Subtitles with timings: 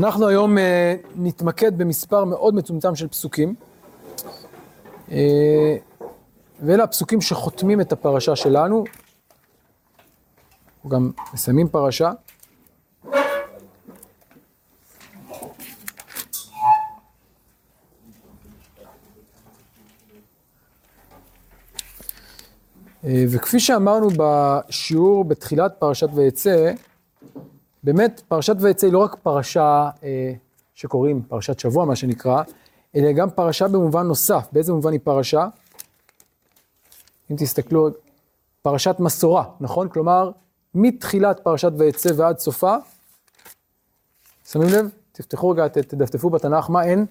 [0.00, 0.60] אנחנו היום uh,
[1.16, 3.54] נתמקד במספר מאוד מצומצם של פסוקים,
[5.08, 5.12] uh,
[6.60, 8.84] ואלה הפסוקים שחותמים את הפרשה שלנו,
[10.76, 12.12] אנחנו גם מסיימים פרשה.
[23.04, 26.72] אה, וכפי שאמרנו בשיעור בתחילת פרשת ויצא,
[27.82, 30.32] באמת פרשת ויצא היא לא רק פרשה אה,
[30.74, 32.42] שקוראים פרשת שבוע, מה שנקרא,
[32.96, 34.48] אלא גם פרשה במובן נוסף.
[34.52, 35.48] באיזה מובן היא פרשה?
[37.30, 37.88] אם תסתכלו,
[38.62, 39.88] פרשת מסורה, נכון?
[39.88, 40.30] כלומר,
[40.74, 42.76] מתחילת פרשת ויצא ועד סופה,
[44.50, 44.90] שמים לב?
[45.12, 47.06] תפתחו רגע, תדפדפו בתנ"ך, מה אין?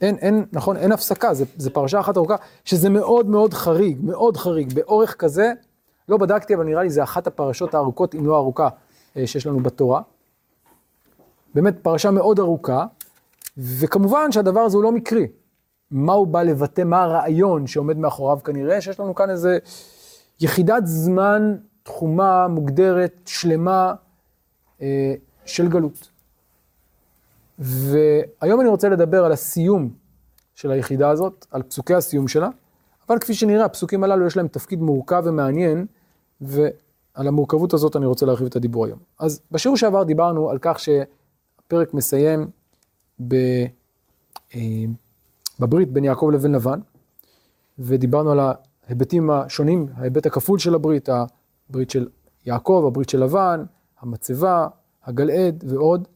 [0.00, 4.72] אין, אין, נכון, אין הפסקה, זה פרשה אחת ארוכה, שזה מאוד מאוד חריג, מאוד חריג,
[4.74, 5.52] באורך כזה,
[6.08, 8.68] לא בדקתי, אבל נראה לי זה אחת הפרשות הארוכות, אם לא ארוכה,
[9.16, 10.00] אה, שיש לנו בתורה.
[11.54, 12.86] באמת פרשה מאוד ארוכה,
[13.58, 15.26] וכמובן שהדבר הזה הוא לא מקרי.
[15.90, 19.58] מה הוא בא לבטא, מה הרעיון שעומד מאחוריו כנראה, שיש לנו כאן איזה
[20.40, 23.94] יחידת זמן תחומה, מוגדרת, שלמה,
[24.82, 26.10] אה, של גלות.
[27.58, 29.90] והיום אני רוצה לדבר על הסיום
[30.54, 32.48] של היחידה הזאת, על פסוקי הסיום שלה,
[33.08, 35.86] אבל כפי שנראה, הפסוקים הללו יש להם תפקיד מורכב ומעניין,
[36.40, 38.98] ועל המורכבות הזאת אני רוצה להרחיב את הדיבור היום.
[39.18, 42.50] אז בשיעור שעבר דיברנו על כך שהפרק מסיים
[43.28, 43.34] ב,
[44.54, 44.84] אה,
[45.60, 46.80] בברית בין יעקב לבין לבן,
[47.78, 48.40] ודיברנו על
[48.86, 51.08] ההיבטים השונים, ההיבט הכפול של הברית,
[51.70, 52.08] הברית של
[52.46, 53.64] יעקב, הברית של לבן,
[54.00, 54.68] המצבה,
[55.04, 56.08] הגלעד ועוד.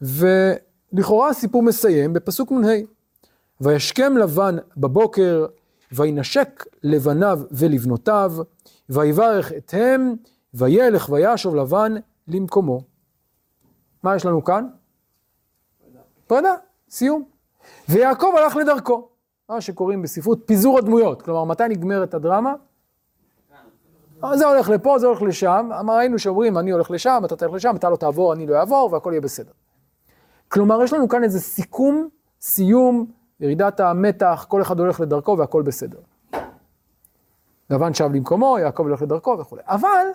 [0.00, 2.68] ולכאורה הסיפור מסיים בפסוק נ"ה.
[3.60, 5.46] וישכם לבן בבוקר,
[5.94, 8.32] וינשק לבניו ולבנותיו,
[8.88, 10.14] ויברך אתהם,
[10.54, 11.94] וילך וישוב לבן
[12.28, 12.80] למקומו.
[14.02, 14.66] מה יש לנו כאן?
[16.26, 16.54] פרידה,
[16.90, 17.24] סיום.
[17.88, 19.08] ויעקב הלך לדרכו,
[19.48, 22.54] מה שקוראים בספרות פיזור הדמויות, כלומר מתי נגמרת הדרמה?
[24.34, 27.90] זה הולך לפה, זה הולך לשם, ראינו שאומרים אני הולך לשם, אתה תלך לשם, אתה
[27.90, 29.52] לא תעבור, אני לא אעבור, והכל יהיה בסדר.
[30.48, 32.08] כלומר, יש לנו כאן איזה סיכום,
[32.40, 33.06] סיום,
[33.44, 35.98] ירידת המתח, כל אחד הולך לדרכו והכל בסדר.
[37.70, 39.62] לבן שב למקומו, יעקב הולך לדרכו וכולי.
[39.66, 40.06] אבל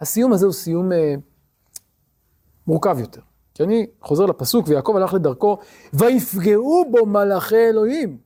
[0.00, 1.14] הסיום הזה הוא סיום אה,
[2.66, 3.20] מורכב יותר.
[3.54, 5.58] כי אני חוזר לפסוק, ויעקב הלך לדרכו,
[5.92, 8.18] ויפגעו בו מלאכי אלוהים.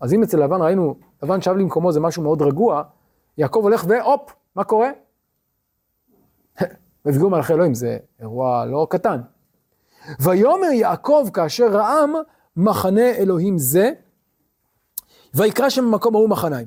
[0.00, 2.82] אז אם אצל לבן ראינו, לבן שב למקומו זה משהו מאוד רגוע,
[3.38, 4.90] יעקב הולך והופ, מה קורה?
[7.04, 9.20] ויפגעו מלאכי אלוהים, זה אירוע לא קטן.
[10.20, 12.14] ויאמר יעקב כאשר רעם
[12.56, 13.92] מחנה אלוהים זה,
[15.34, 16.66] ויקרא שם במקום ההוא מחניים.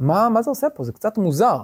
[0.00, 0.84] מה, מה זה עושה פה?
[0.84, 1.62] זה קצת מוזר.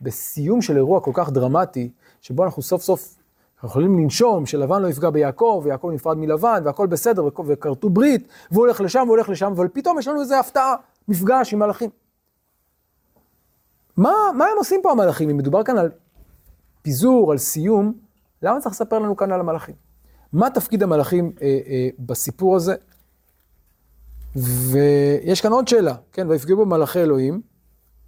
[0.00, 1.90] בסיום של אירוע כל כך דרמטי,
[2.20, 3.16] שבו אנחנו סוף סוף
[3.64, 8.80] יכולים לנשום שלבן לא יפגע ביעקב, ויעקב נפרד מלבן, והכל בסדר, וכרתו ברית, והוא הולך
[8.80, 10.74] לשם והוא הולך לשם, אבל פתאום יש לנו איזו הפתעה,
[11.08, 11.90] מפגש עם מלאכים.
[13.96, 15.30] מה, מה הם עושים פה המלאכים?
[15.30, 15.90] אם מדובר כאן על
[16.86, 17.92] פיזור, על סיום,
[18.42, 19.74] למה צריך לספר לנו כאן על המלאכים?
[20.32, 22.74] מה תפקיד המלאכים אה, אה, בסיפור הזה?
[24.70, 27.40] ויש כאן עוד שאלה, כן, ויפגעו בו מלאכי אלוהים,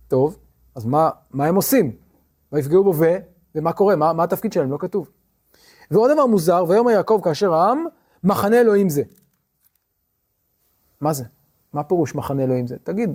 [0.09, 0.39] טוב,
[0.75, 1.97] אז מה, מה הם עושים?
[2.53, 3.05] ויפגעו בו ו...
[3.55, 3.97] ומה קורה?
[3.97, 4.71] מה, מה התפקיד שלהם?
[4.71, 5.11] לא כתוב.
[5.91, 7.85] ועוד דבר מוזר, ויאמר יעקב כאשר העם,
[8.25, 9.03] מחנה אלוהים זה.
[11.01, 11.25] מה זה?
[11.73, 12.77] מה פירוש מחנה אלוהים זה?
[12.83, 13.11] תגיד,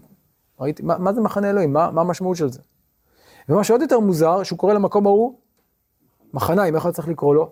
[0.59, 1.73] ראיתי, מה, מה זה מחנה אלוהים?
[1.73, 2.62] מה, מה המשמעות של זה?
[3.50, 5.43] ומה שעוד יותר מוזר, שהוא קורא למקום ההוא
[6.34, 7.52] מחניים, איך אני צריך לקרוא לו?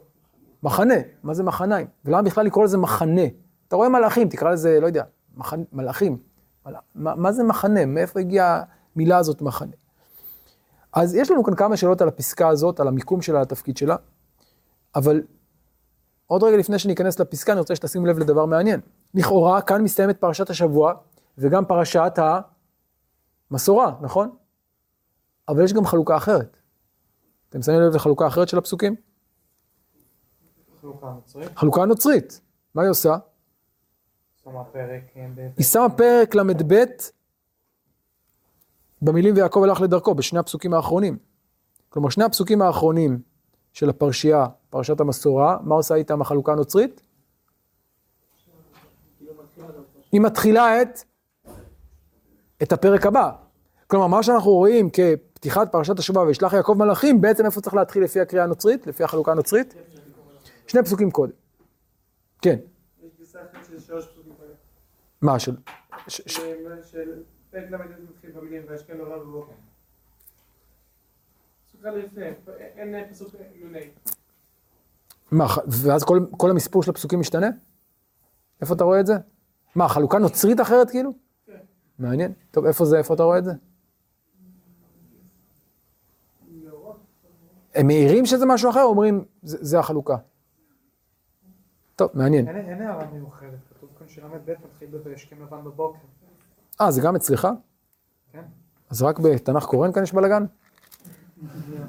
[0.64, 1.88] מחנה, מה זה מחניים?
[2.06, 3.22] ולמה בכלל לקרוא לזה מחנה?
[3.68, 5.03] אתה רואה מלאכים, תקרא לזה, לא יודע,
[5.36, 5.53] מח...
[5.74, 6.18] מלאכים.
[6.66, 6.74] מל...
[6.96, 7.86] מה, מה זה מחנה?
[7.86, 8.64] מאיפה הגיעה
[8.96, 9.72] המילה הזאת מחנה?
[10.94, 13.95] אז יש לנו כאן כמה שאלות על הפסקה הזאת, על המיקום שלה, על התפקיד שלה,
[14.95, 15.22] אבל
[16.27, 18.80] עוד רגע לפני שניכנס לפסקה, אני רוצה שתשימו לב לדבר מעניין.
[19.13, 20.94] לכאורה, כאן מסתיימת פרשת השבוע,
[21.38, 22.19] וגם פרשת
[23.51, 24.30] המסורה, נכון?
[25.50, 26.57] אבל יש גם חלוקה אחרת.
[27.51, 28.95] אתם שמים לב לחלוקה אחרת של הפסוקים?
[30.81, 31.57] חלוקה נוצרית.
[31.57, 32.42] חלוקה נוצרית.
[32.75, 33.09] מה היא עושה?
[33.09, 33.21] אה,
[35.57, 36.83] היא שמה פרק ל"ב
[39.01, 41.18] במילים ויעקב הלך לדרכו, בשני הפסוקים האחרונים.
[41.89, 43.21] כלומר, שני הפסוקים האחרונים
[43.74, 47.01] של הפרשייה, פרשת המסורה, מה עושה איתם החלוקה הנוצרית?
[50.12, 51.00] היא מתחילה את,
[52.63, 53.31] את הפרק הבא.
[53.88, 54.89] כלומר, מה שאנחנו רואים
[55.41, 59.31] כפתיחת פרשת השבוע וישלח יעקב מלאכים, בעצם איפה צריך להתחיל לפי הקריאה הנוצרית, לפי החלוקה
[59.31, 59.73] הנוצרית?
[60.67, 61.31] שני פסוקים קודם.
[62.41, 62.57] כן.
[65.21, 65.55] מה, של...
[66.07, 66.39] ש- ש-
[66.91, 67.79] של פרק ל"ד
[68.09, 69.51] מתחיל במילים וישכם לבן בבוקר.
[71.67, 72.25] פסוק אחד לפני,
[72.77, 73.35] אין פסוק
[73.71, 73.79] נ"ה.
[75.31, 77.47] מה, ואז כל, כל המספור של הפסוקים משתנה?
[78.61, 79.13] איפה אתה רואה את זה?
[79.75, 81.11] מה, חלוקה נוצרית אחרת כאילו?
[81.47, 81.57] כן.
[81.99, 82.33] מעניין.
[82.51, 83.51] טוב, איפה זה, איפה אתה רואה את זה?
[87.75, 90.15] הם מעירים שזה משהו אחר, או אומרים, זה, זה החלוקה?
[91.95, 92.47] טוב, מעניין.
[92.47, 96.00] אין אין הערה מיוחדת, כתוב כאן של"ב מתחיל ב"וישכם לבן בבוקר".
[96.81, 97.47] אה, זה גם אצלך?
[98.33, 98.41] כן.
[98.89, 100.45] אז רק בתנ"ך קורן כאן יש בלאגן?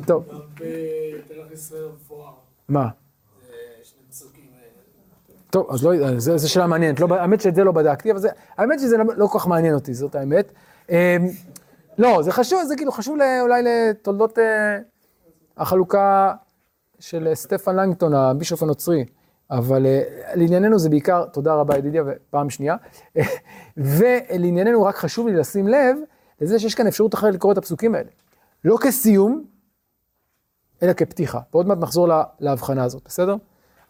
[0.07, 0.25] טוב,
[0.55, 2.33] בתנ"ך ישראל המפואר,
[2.69, 2.81] מה?
[2.81, 2.91] האלה.
[5.51, 7.01] טוב, אז לא, זו שאלה מעניינת.
[7.01, 9.75] לא, האמת שאת זה לא בדקתי, אבל זה, האמת שזה לא, לא כל כך מעניין
[9.75, 10.53] אותי, זאת האמת.
[10.91, 10.97] אמ,
[11.99, 14.79] לא, זה חשוב, זה כאילו חשוב אולי לתולדות אה,
[15.57, 16.33] החלוקה
[17.01, 19.05] של אה, סטפן לנגטון, הבישוף הנוצרי.
[19.51, 20.03] אבל אה,
[20.35, 22.77] לענייננו זה בעיקר, תודה רבה ידידיה, ופעם שנייה.
[23.77, 25.97] ולענייננו רק חשוב לי לשים לב
[26.41, 28.11] לזה שיש כאן אפשרות אחרת לקרוא את הפסוקים האלה.
[28.65, 29.45] לא כסיום,
[30.83, 31.41] אלא כפתיחה.
[31.55, 33.37] ועוד מעט נחזור לה- להבחנה הזאת, בסדר?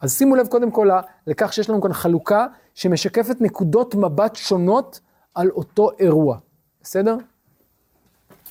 [0.01, 0.89] אז שימו לב קודם כל
[1.27, 5.01] לכך שיש לנו כאן חלוקה שמשקפת נקודות מבט שונות
[5.35, 6.39] על אותו אירוע,
[6.83, 7.17] בסדר?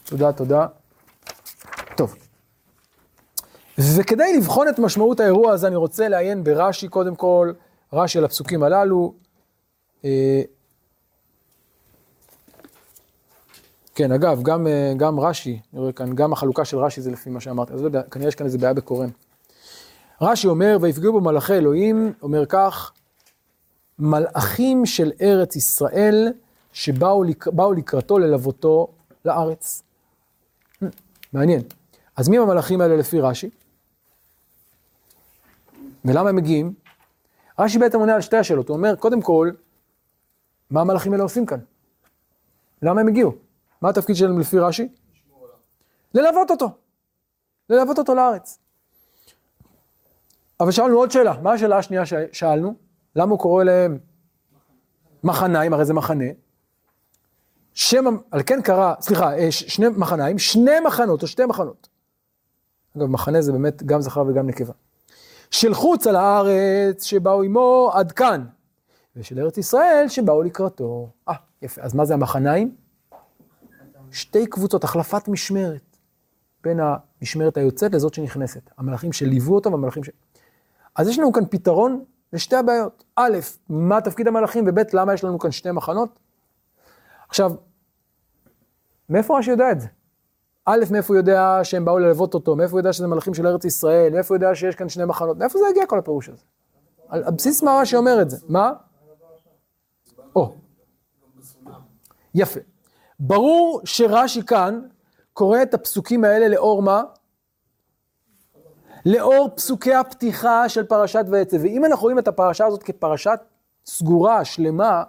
[0.03, 0.67] תודה, תודה.
[3.77, 7.51] וכדי לבחון את משמעות האירוע הזה, אני רוצה לעיין ברש"י קודם כל,
[7.93, 9.13] רש"י על הפסוקים הללו.
[10.05, 10.41] אה,
[13.95, 17.29] כן, אגב, גם, אה, גם רש"י, אני רואה כאן, גם החלוקה של רש"י זה לפי
[17.29, 19.09] מה שאמרתי, אז לא יודע, כנראה יש כאן איזה בעיה בקורן.
[20.21, 22.91] רש"י אומר, ויפגעו בו מלאכי אלוהים, אומר כך,
[23.99, 26.33] מלאכים של ארץ ישראל
[26.73, 27.47] שבאו לק...
[27.77, 28.87] לקראתו ללוותו
[29.25, 29.83] לארץ.
[30.83, 30.87] Hmm,
[31.33, 31.61] מעניין.
[32.15, 33.49] אז מי המלאכים האלה לפי רש"י?
[36.05, 36.73] ולמה הם מגיעים?
[37.59, 39.51] רש"י בעצם עונה על שתי השאלות, הוא אומר, קודם כל,
[40.69, 41.59] מה המלאכים האלה עושים כאן?
[42.81, 43.35] למה הם הגיעו?
[43.81, 44.87] מה התפקיד שלהם לפי רש"י?
[46.13, 46.69] ללוות אותו.
[47.69, 48.59] ללוות אותו לארץ.
[50.59, 52.73] אבל שאלנו עוד שאלה, מה השאלה השנייה ששאלנו?
[53.15, 53.99] למה הוא קורא להם
[55.23, 56.25] מחניים, הרי זה מחנה.
[57.73, 61.89] שם, על כן קרא, סליחה, אה, ש- שני מחניים, שני מחנות או שתי מחנות.
[62.97, 64.73] אגב, מחנה זה באמת גם זכר וגם נקבה.
[65.51, 68.45] של חוץ על הארץ שבאו עמו עד כאן,
[69.15, 71.09] ושל ארץ ישראל שבאו לקראתו.
[71.29, 72.75] אה, יפה, אז מה זה המחניים?
[74.11, 75.97] שתי קבוצות, החלפת משמרת.
[76.63, 78.69] בין המשמרת היוצאת לזאת שנכנסת.
[78.77, 80.09] המלאכים שליוו אותו והמלאכים ש...
[80.95, 83.03] אז יש לנו כאן פתרון לשתי הבעיות.
[83.15, 83.39] א',
[83.69, 86.19] מה תפקיד המלאכים, וב', למה יש לנו כאן שתי מחנות?
[87.29, 87.51] עכשיו,
[89.09, 89.87] מאיפה רש"י יודע את זה?
[90.65, 92.55] א', מאיפה הוא יודע שהם באו ללוות אותו?
[92.55, 94.13] מאיפה הוא יודע שזה מלאכים של ארץ ישראל?
[94.13, 95.37] מאיפה הוא יודע שיש כאן שני מחנות?
[95.37, 96.43] מאיפה זה הגיע כל הפירוש הזה?
[97.09, 98.37] על בסיס מה רש"י אומר את זה?
[98.49, 98.71] מה?
[100.35, 100.55] או,
[102.35, 102.59] יפה.
[103.19, 104.81] ברור שרש"י כאן
[105.33, 107.03] קורא את הפסוקים האלה לאור מה?
[109.05, 111.57] לאור פסוקי הפתיחה של פרשת ויצא.
[111.61, 113.39] ואם אנחנו רואים את הפרשה הזאת כפרשת
[113.85, 115.03] סגורה, שלמה,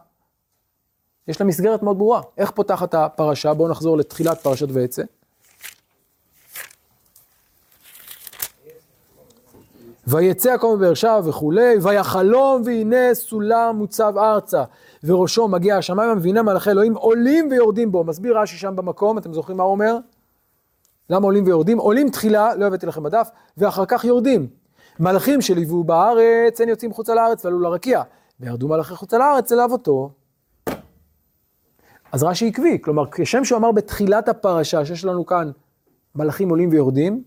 [1.28, 2.20] יש לה מסגרת מאוד ברורה.
[2.38, 3.54] איך פותחת הפרשה?
[3.54, 5.02] בואו נחזור לתחילת פרשת ויצא.
[10.12, 14.64] ויצא יעקב מבאר שבע וכולי, ויחלום והנה סולם מוצב ארצה,
[15.04, 18.04] וראשו מגיע השמיימה, והנה מלאכי אלוהים עולים ויורדים בו.
[18.04, 19.97] מסביר רש"י שם במקום, אתם זוכרים מה הוא אומר?
[21.11, 21.78] למה עולים ויורדים?
[21.78, 24.47] עולים תחילה, לא הבאתי לכם בדף, ואחר כך יורדים.
[25.00, 28.02] מלאכים שליוו בארץ, אין יוצאים חוצה לארץ ועלו לרקיע,
[28.40, 30.11] וירדו מלאכי חוצה לארץ אליו אותו.
[32.12, 35.50] אז רש"י עקבי, כלומר, כשם שהוא אמר בתחילת הפרשה, שיש לנו כאן
[36.14, 37.23] מלאכים עולים ויורדים,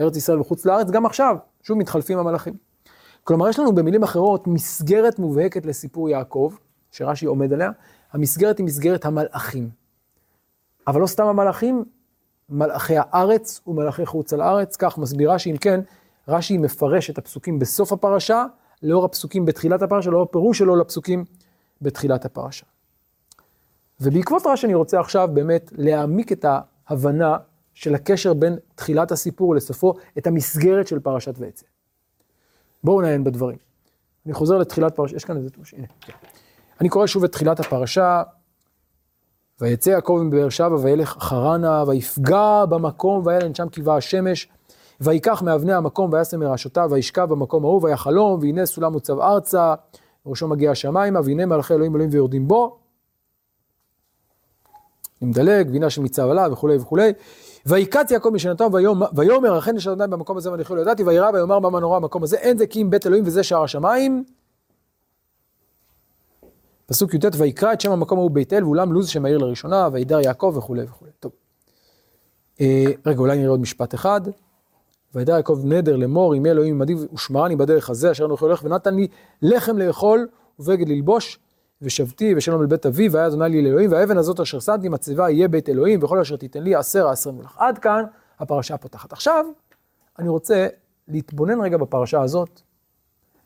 [0.00, 2.54] ארץ ישראל וחוץ לארץ, גם עכשיו, שוב מתחלפים המלאכים.
[3.24, 6.54] כלומר, יש לנו במילים אחרות מסגרת מובהקת לסיפור יעקב,
[6.90, 7.70] שרש"י עומד עליה,
[8.12, 9.70] המסגרת היא מסגרת המלאכים.
[10.86, 11.84] אבל לא סתם המלאכים,
[12.48, 15.80] מלאכי הארץ ומלאכי חוץ על הארץ, כך מסבירה שאם כן,
[16.28, 18.44] רש"י מפרש את הפסוקים בסוף הפרשה,
[18.82, 21.24] לאור הפסוקים בתחילת הפרשה, לאור הפירוש שלו לפסוקים
[21.82, 22.66] בתחילת הפרשה.
[24.00, 26.44] ובעקבות רש"י אני רוצה עכשיו באמת להעמיק את
[26.88, 27.36] ההבנה
[27.80, 31.66] של הקשר בין תחילת הסיפור לסופו, את המסגרת של פרשת ויצא.
[32.84, 33.58] בואו נעיין בדברים.
[34.26, 35.86] אני חוזר לתחילת פרשה, יש כאן איזה תוש, הנה.
[36.00, 36.12] כן.
[36.80, 38.22] אני קורא שוב את תחילת הפרשה.
[39.60, 44.48] ויצא יעקב מבאר שבע וילך חרנה, ויפגע במקום, וילן שם קיבה השמש,
[45.00, 49.74] ויקח מאבני המקום, וישם מראשותיו, וישכב במקום ההוא, ויחלום, והנה סולם מוצב ארצה,
[50.26, 52.78] וראשו מגיע השמיימה, והנה מלאכי אלוהים עולים ויורדים בו.
[55.22, 57.12] אני מדלג, והנה שמיצב עליו, וכולי וכולי.
[57.66, 58.68] ויקץ יעקב משנתו,
[59.14, 62.36] ויאמר, אכן יש אדוני במקום הזה ואני לא ידעתי, וירא ויאמר מה נורא במקום הזה,
[62.36, 64.24] אין זה כי אם בית אלוהים וזה שער השמיים.
[66.86, 70.20] פסוק י"ט, ויקרא את שם המקום ההוא בית אל, ואולם לוז שם העיר לראשונה, וידר
[70.20, 71.10] יעקב וכולי וכולי.
[71.20, 71.32] טוב.
[72.60, 74.20] אה, רגע, אולי נראה עוד משפט אחד.
[75.14, 79.08] וידע יעקב נדר לאמור, אם אלוהים עמדי ושמרני בדרך הזה, אשר אנוכי הולך, ונתן לי
[79.42, 81.38] לחם לאכול ובגד ללבוש,
[81.82, 85.48] ושבתי ושלום אל בית אבי, והיה אדוני לי לאלוהים, והאבן הזאת אשר שמתי מצבה יהיה
[85.48, 87.56] בית אלוהים, וכל אשר תיתן לי עשר העשרים מלך.
[87.58, 88.04] עד כאן
[88.38, 89.12] הפרשה פותחת.
[89.12, 89.46] עכשיו,
[90.18, 90.68] אני רוצה
[91.08, 92.60] להתבונן רגע בפרשה הזאת,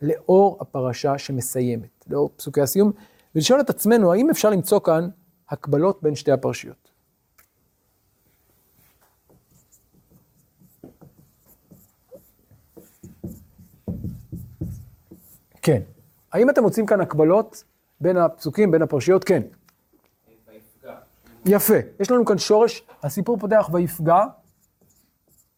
[0.02, 2.92] לאור הפרשה שמסיימת, לאור פסוקי הסיום,
[3.34, 5.08] ולשאול את עצמנו, האם אפשר למצוא כאן
[5.48, 6.90] הקבלות בין שתי הפרשיות?
[15.62, 15.82] כן.
[16.32, 17.64] האם אתם מוצאים כאן הקבלות
[18.04, 19.24] בין הפסוקים, בין הפרשיות?
[19.24, 19.42] כן.
[21.46, 21.74] יפה.
[22.00, 24.24] יש לנו כאן שורש, הסיפור פותח ויפגע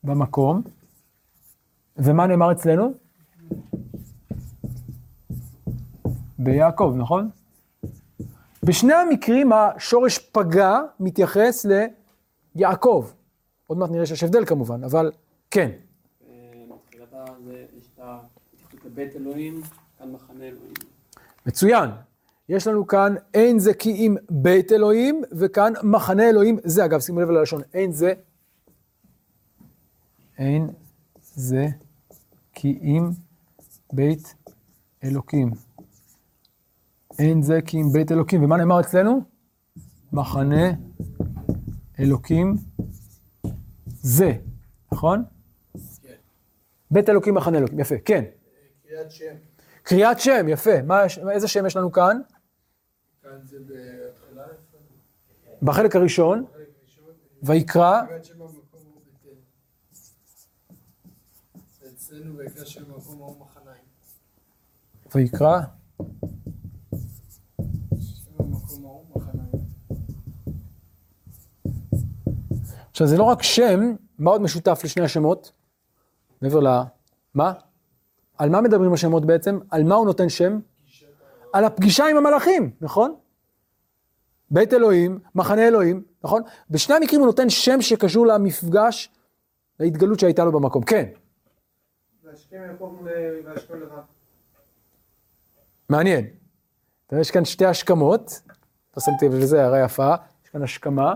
[0.05, 0.62] במקום,
[1.97, 2.93] ומה נאמר אצלנו?
[6.38, 7.31] ביעקב, נכון?
[8.62, 11.67] בשני המקרים השורש פגע מתייחס
[12.55, 13.11] ליעקב.
[13.67, 15.12] עוד מעט נראה שיש הבדל כמובן, אבל
[15.50, 15.71] כן.
[16.69, 18.19] מתחילתה זה, יש את ה-
[18.87, 19.61] את בית אלוהים,
[19.99, 20.73] כאן מחנה אלוהים.
[21.47, 21.91] מצוין.
[22.49, 26.85] יש לנו כאן אין זה כי אם בית אלוהים, וכאן מחנה אלוהים זה.
[26.85, 28.12] אגב, שימו לב ללשון, אין זה,
[30.38, 30.71] אין
[31.23, 31.67] זה
[32.53, 33.11] כי אם
[33.93, 34.35] בית
[35.05, 35.50] אלוקים.
[37.19, 38.45] אין זה כי אם בית אלוקים.
[38.45, 39.21] ומה נאמר אצלנו?
[40.12, 40.73] מחנה
[42.00, 42.57] אלוקים
[43.87, 44.33] זה,
[44.93, 45.25] נכון?
[46.03, 46.15] כן.
[46.91, 48.25] בית אלוקים, מחנה אלוקים, יפה, כן.
[48.87, 49.35] קריאת שם,
[49.83, 50.83] קריאת שם, יפה.
[50.83, 52.21] מה, איזה שם יש לנו כאן?
[55.62, 56.45] בחלק הראשון,
[56.85, 58.02] ראשון, ויקרא,
[65.14, 65.61] ויקרא.
[72.90, 73.81] עכשיו זה לא רק שם,
[74.19, 75.52] מה עוד משותף לשני השמות?
[76.43, 76.66] מעבר ל...
[77.35, 77.52] מה?
[78.38, 79.59] על מה מדברים השמות בעצם?
[79.71, 80.59] על מה הוא נותן שם?
[81.52, 83.14] על הפגישה עם המלאכים, נכון?
[84.50, 86.43] בית אלוהים, מחנה אלוהים, נכון?
[86.71, 89.11] בשני המקרים הוא נותן שם שקשור למפגש,
[89.81, 90.85] להתגלות שהייתה לו במקום.
[90.85, 91.09] כן,
[93.81, 94.00] לבן.
[95.88, 96.26] מעניין.
[97.12, 98.41] יש כאן שתי השכמות,
[98.97, 101.15] לא שמתי לב לזה, הערה יפה, יש כאן השכמה.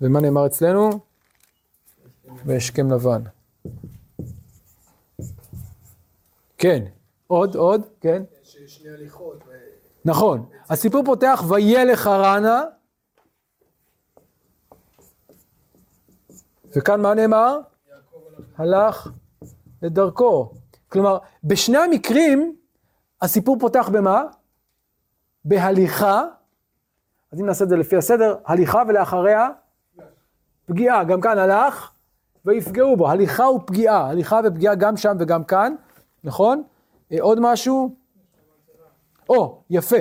[0.00, 0.90] ומה נאמר אצלנו?
[2.44, 3.22] והשכם לבן.
[6.58, 6.84] כן,
[7.26, 8.22] עוד, עוד, כן.
[8.82, 9.44] שני הליכות,
[10.04, 10.46] נכון.
[10.70, 12.64] הסיפור פותח, וילך הרנה.
[16.76, 17.60] וכאן מה נאמר?
[18.56, 19.08] הלך
[19.82, 20.52] לדרכו.
[20.88, 22.56] כלומר, בשני המקרים,
[23.22, 24.24] הסיפור פותח במה?
[25.44, 26.24] בהליכה.
[27.32, 29.48] אז אם נעשה את זה לפי הסדר, הליכה ולאחריה
[30.66, 31.04] פגיעה.
[31.04, 31.90] גם כאן הלך
[32.44, 33.08] ויפגעו בו.
[33.10, 34.10] הליכה ופגיעה.
[34.10, 35.74] הליכה ופגיעה גם שם וגם כאן,
[36.24, 36.62] נכון?
[37.12, 38.01] אה, עוד משהו?
[39.32, 39.96] או, יפה.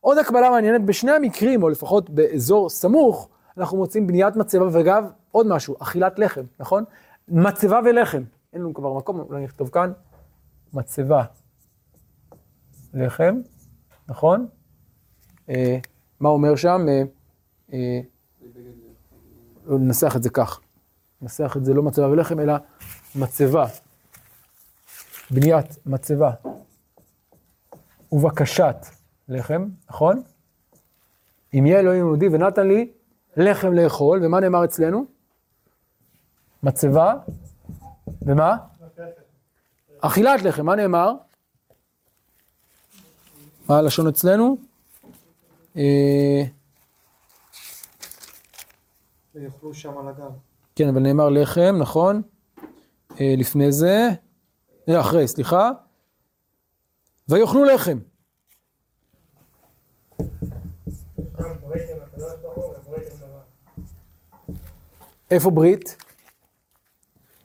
[0.00, 3.28] עוד הקבלה מעניינת, בשני המקרים, או לפחות באזור סמוך,
[3.58, 6.84] אנחנו מוצאים בניית מצבה, ואגב, עוד משהו, אכילת לחם, נכון?
[7.28, 8.22] מצבה ולחם.
[8.52, 9.92] אין לנו כבר מקום, אולי נכתוב כאן,
[10.72, 11.24] מצבה,
[12.94, 13.34] לחם,
[14.08, 14.46] נכון?
[15.48, 15.78] אה,
[16.20, 16.86] מה אומר שם?
[16.88, 17.02] אה,
[17.72, 18.00] אה,
[19.66, 20.60] ננסח את זה כך.
[21.22, 22.54] ננסח את זה לא מצבה ולחם, אלא
[23.14, 23.66] מצבה.
[25.30, 26.30] בניית מצבה.
[28.14, 28.76] ובקשת
[29.28, 30.22] לחם, נכון?
[31.54, 32.90] אם יהיה אלוהים יהודי ונתן לי
[33.36, 35.04] לחם לאכול, ומה נאמר אצלנו?
[36.62, 37.14] מצבה,
[38.22, 38.56] ומה?
[40.00, 41.12] אכילת לחם, מה נאמר?
[43.68, 44.56] מה הלשון אצלנו?
[45.76, 46.42] אה,
[49.34, 50.32] ויאכלו שם על הגב.
[50.76, 52.22] כן, אבל נאמר לחם, נכון?
[53.20, 54.08] אה, לפני זה,
[54.88, 55.70] אה, אחרי, סליחה.
[57.28, 57.98] ויאכלו לחם.
[65.30, 65.96] איפה ברית?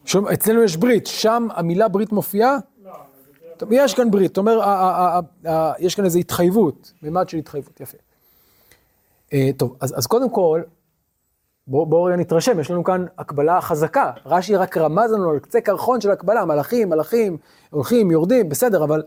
[0.05, 2.57] שום, אצלנו יש ברית, שם המילה ברית מופיעה?
[3.57, 5.25] טוב, יש כאן ברית, זאת אומרת,
[5.79, 7.97] יש כאן איזו התחייבות, מימד של התחייבות, יפה.
[9.33, 10.61] אה, טוב, אז, אז קודם כל,
[11.67, 14.11] בואו בוא רגע נתרשם, יש לנו כאן הקבלה חזקה.
[14.25, 17.37] רש"י רק רמז לנו על קצה קרחון של הקבלה, מלאכים, מלאכים,
[17.69, 19.03] הולכים, יורדים, בסדר, אבל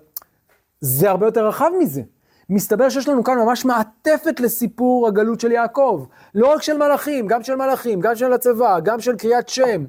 [0.82, 2.02] זה הרבה יותר רחב מזה.
[2.50, 6.04] מסתבר שיש לנו כאן ממש מעטפת לסיפור הגלות של יעקב.
[6.34, 9.84] לא רק של מלאכים, גם של מלאכים, גם של הצבא, גם של קריאת שם,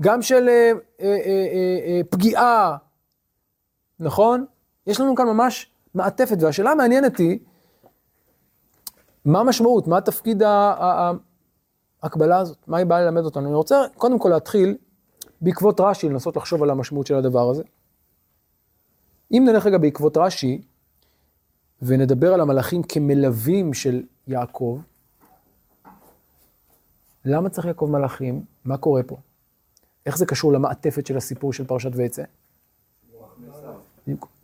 [0.00, 2.76] גם של אה, אה, אה, אה, אה, פגיעה,
[4.00, 4.44] נכון?
[4.86, 7.38] יש לנו כאן ממש מעטפת, והשאלה המעניינת היא,
[9.24, 10.42] מה המשמעות, מה תפקיד
[12.02, 13.46] ההקבלה הזאת, מה היא באה ללמד אותנו?
[13.46, 14.76] אני רוצה קודם כל להתחיל
[15.40, 17.62] בעקבות רש"י, לנסות לחשוב על המשמעות של הדבר הזה.
[19.34, 20.62] אם נלך רגע בעקבות רש"י,
[21.82, 24.80] ונדבר על המלאכים כמלווים של יעקב,
[27.24, 28.44] למה צריך יעקב מלאכים?
[28.64, 29.16] מה קורה פה?
[30.06, 32.22] איך זה קשור למעטפת של הסיפור של פרשת ויצא?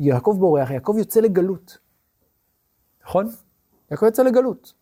[0.00, 1.78] יעקב בורח, יעקב יוצא לגלות.
[3.04, 3.28] נכון?
[3.90, 4.72] יעקב יוצא לגלות.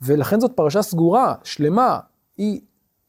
[0.00, 2.00] ולכן זאת פרשה סגורה, שלמה.
[2.36, 2.60] היא,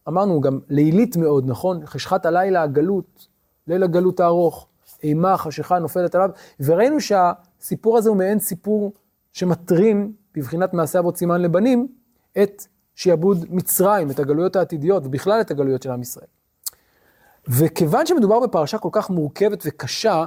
[0.08, 1.86] אמרנו, גם לילית מאוד, נכון?
[1.86, 3.28] חשכת הלילה הגלות,
[3.68, 4.68] ליל הגלות הארוך,
[5.04, 6.30] אימה, חשיכה נופלת עליו,
[6.60, 8.94] וראינו שהסיפור הזה הוא מעין סיפור
[9.34, 11.88] שמטרים, בבחינת מעשה אבות סימן לבנים,
[12.44, 16.28] את שיעבוד מצרים, את הגלויות העתידיות, ובכלל את הגלויות של עם ישראל.
[17.48, 20.26] וכיוון שמדובר בפרשה כל כך מורכבת וקשה,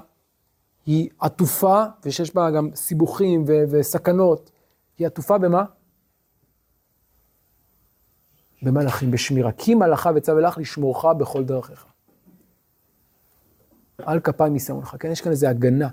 [0.86, 4.50] היא עטופה, ושיש בה גם סיבוכים ו- וסכנות,
[4.98, 5.64] היא עטופה במה?
[8.62, 9.52] במלאכים, בשמירה.
[9.52, 11.86] כי מלאכה וצווה לך לשמורך בכל דרכיך.
[13.98, 14.96] על כפיים יישאו לך.
[14.98, 15.88] כן, יש כאן איזו הגנה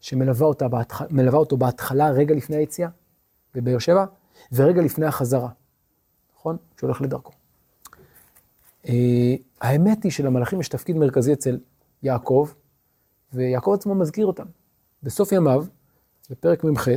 [0.00, 1.02] שמלווה אותה בהתח...
[1.32, 2.88] אותו בהתחלה, רגע לפני היציאה,
[3.54, 4.04] בבאר שבע,
[4.52, 5.48] ורגע לפני החזרה,
[6.36, 6.56] נכון?
[6.80, 7.32] שהולך לדרכו.
[8.84, 8.88] Uh,
[9.60, 11.58] האמת היא שלמלאכים יש תפקיד מרכזי אצל
[12.02, 12.48] יעקב,
[13.32, 14.46] ויעקב עצמו מזכיר אותם.
[15.02, 15.64] בסוף ימיו,
[16.30, 16.88] בפרק מ"ח,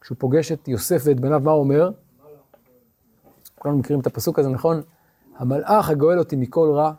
[0.00, 1.90] כשהוא פוגש את יוסף ואת בניו, מה הוא אומר?
[3.58, 4.82] כולנו מכירים את הפסוק הזה, נכון?
[5.36, 6.92] המלאך הגואל אותי מכל רע,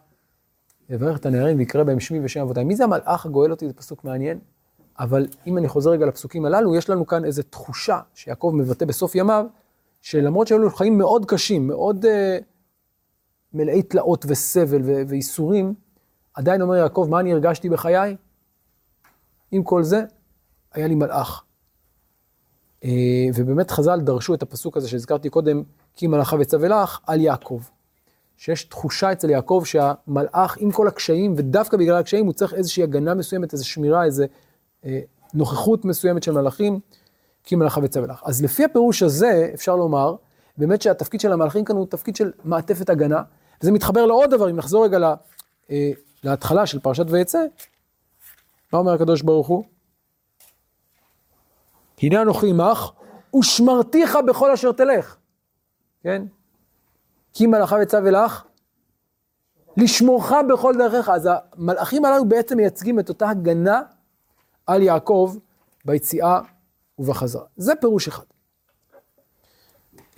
[0.89, 2.63] יברך את הנערים ויקרא בהם שמי ושם אבותיי.
[2.63, 3.67] מי זה המלאך הגואל אותי?
[3.67, 4.39] זה פסוק מעניין.
[4.99, 9.15] אבל אם אני חוזר רגע לפסוקים הללו, יש לנו כאן איזו תחושה שיעקב מבטא בסוף
[9.15, 9.45] ימיו,
[10.01, 12.07] שלמרות שהיו לו חיים מאוד קשים, מאוד uh,
[13.53, 15.73] מלאי תלאות וסבל ו- וייסורים,
[16.33, 18.15] עדיין אומר יעקב, מה אני הרגשתי בחיי?
[19.51, 20.03] עם כל זה,
[20.73, 21.43] היה לי מלאך.
[22.81, 22.87] Uh,
[23.35, 27.61] ובאמת חז"ל דרשו את הפסוק הזה שהזכרתי קודם, כי מלאכה וצווה לך, על יעקב.
[28.37, 33.13] שיש תחושה אצל יעקב שהמלאך, עם כל הקשיים, ודווקא בגלל הקשיים, הוא צריך איזושהי הגנה
[33.13, 34.23] מסוימת, איזו שמירה, איזו
[34.85, 34.99] אה,
[35.33, 36.79] נוכחות מסוימת של מלאכים,
[37.43, 38.23] כי מלאכה וצווה לך.
[38.25, 40.15] אז לפי הפירוש הזה, אפשר לומר,
[40.57, 43.21] באמת שהתפקיד של המלאכים כאן הוא תפקיד של מעטפת הגנה,
[43.61, 45.15] וזה מתחבר לעוד דבר, אם נחזור רגע לה,
[45.71, 45.91] אה,
[46.23, 47.43] להתחלה של פרשת ויצא,
[48.73, 49.63] מה אומר הקדוש ברוך הוא?
[52.01, 52.91] הנה אנוכי עמך,
[53.35, 55.15] ושמרתיך בכל אשר תלך.
[56.03, 56.23] כן?
[57.35, 58.43] כי מלאכה וצווה לך,
[59.77, 61.09] לשמורך בכל דרכיך.
[61.09, 63.81] אז המלאכים הללו בעצם מייצגים את אותה הגנה
[64.67, 65.35] על יעקב
[65.85, 66.39] ביציאה
[66.99, 67.45] ובחזרה.
[67.57, 68.23] זה פירוש אחד.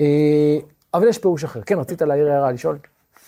[0.02, 0.58] אה,
[0.94, 1.62] אבל יש פירוש אחר.
[1.62, 2.80] כן, רצית להעיר הערה, לשאול?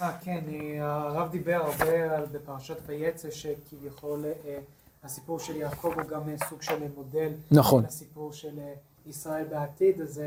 [0.02, 4.60] אה, כן, אה, הרב דיבר הרבה על בפרשת ויצא, שכביכול אה,
[5.04, 7.32] הסיפור של יעקב הוא גם סוג של מודל.
[7.52, 7.84] נכון.
[7.84, 8.60] לסיפור של
[9.06, 10.21] ישראל בעתיד, אז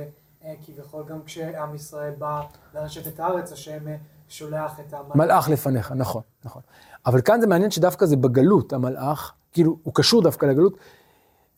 [0.67, 2.43] כביכול גם כשעם ישראל בא
[2.75, 3.97] לרשת את הארץ, השם אה,
[4.29, 5.17] שולח את המלאך.
[5.17, 6.63] מלאך לפניך, נכון, נכון.
[7.07, 10.77] אבל כאן זה מעניין שדווקא זה בגלות, המלאך, כאילו, הוא קשור דווקא לגלות.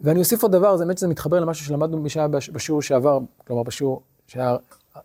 [0.00, 3.18] ואני אוסיף עוד דבר, זה באמת שזה מתחבר למשהו שלמדנו מי שהיה בש- בשיעור שעבר,
[3.46, 4.56] כלומר בשיעור שהיה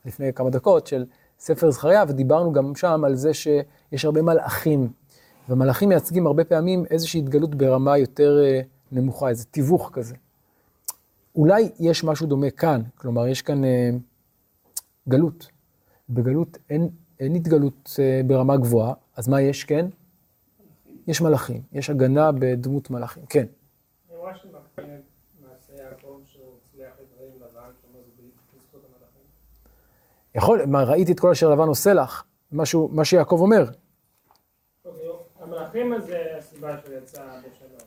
[0.05, 1.05] לפני כמה דקות, של
[1.39, 4.89] ספר זכריה, ודיברנו גם שם על זה שיש הרבה מלאכים,
[5.49, 8.61] ומלאכים מייצגים הרבה פעמים איזושהי התגלות ברמה יותר אה,
[8.91, 10.15] נמוכה, איזה תיווך כזה.
[11.39, 13.89] אולי יש משהו דומה כאן, כלומר, יש כאן אה,
[15.07, 15.47] גלות.
[16.09, 19.85] בגלות אין, אין התגלות אה, ברמה גבוהה, אז מה יש כן?
[21.07, 23.45] יש מלאכים, יש הגנה בדמות מלאכים, כן.
[30.35, 33.65] יכול, מה, ראיתי את כל אשר לבן עושה לך, משהו, מה שיעקב אומר.
[34.85, 35.07] אוקיי,
[35.39, 37.23] המלאכים אז זה הסיבה שהוא יצא.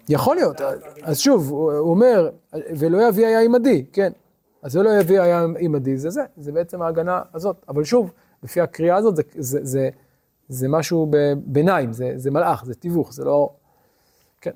[0.09, 0.61] יכול להיות,
[1.03, 4.13] אז שוב, הוא, אומר, ולא יביא היה עמדי, כן.
[4.63, 7.65] אז ולא יביא היה עמדי, זה זה, זה בעצם ההגנה הזאת.
[7.69, 8.13] אבל שוב,
[8.43, 9.89] לפי הקריאה הזאת, זה, זה, זה,
[10.49, 13.51] זה משהו בביניים, זה, זה מלאך, זה תיווך, זה לא...
[14.41, 14.51] כן.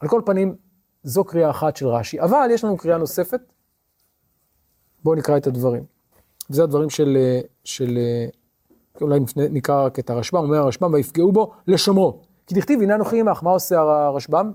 [0.00, 0.56] על כל פנים,
[1.02, 3.40] זו קריאה אחת של רש"י, אבל יש לנו קריאה נוספת.
[5.04, 5.84] בואו נקרא את הדברים.
[6.50, 7.18] וזה הדברים של,
[7.64, 7.98] של
[9.00, 12.20] אולי נקרא רק את הרשב"ם, אומר הרשב"ם, ויפגעו בו לשומרו.
[12.46, 14.52] כי דכתיב, הנה אנוכי עמך, מה עושה הרשב"ם?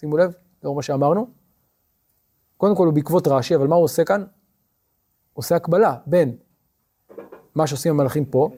[0.00, 0.32] שימו לב,
[0.62, 1.26] לאור מה שאמרנו.
[2.56, 4.24] קודם כל הוא בעקבות רש"י, אבל מה הוא עושה כאן?
[5.32, 6.36] עושה הקבלה בין
[7.54, 8.50] מה שעושים המלאכים פה,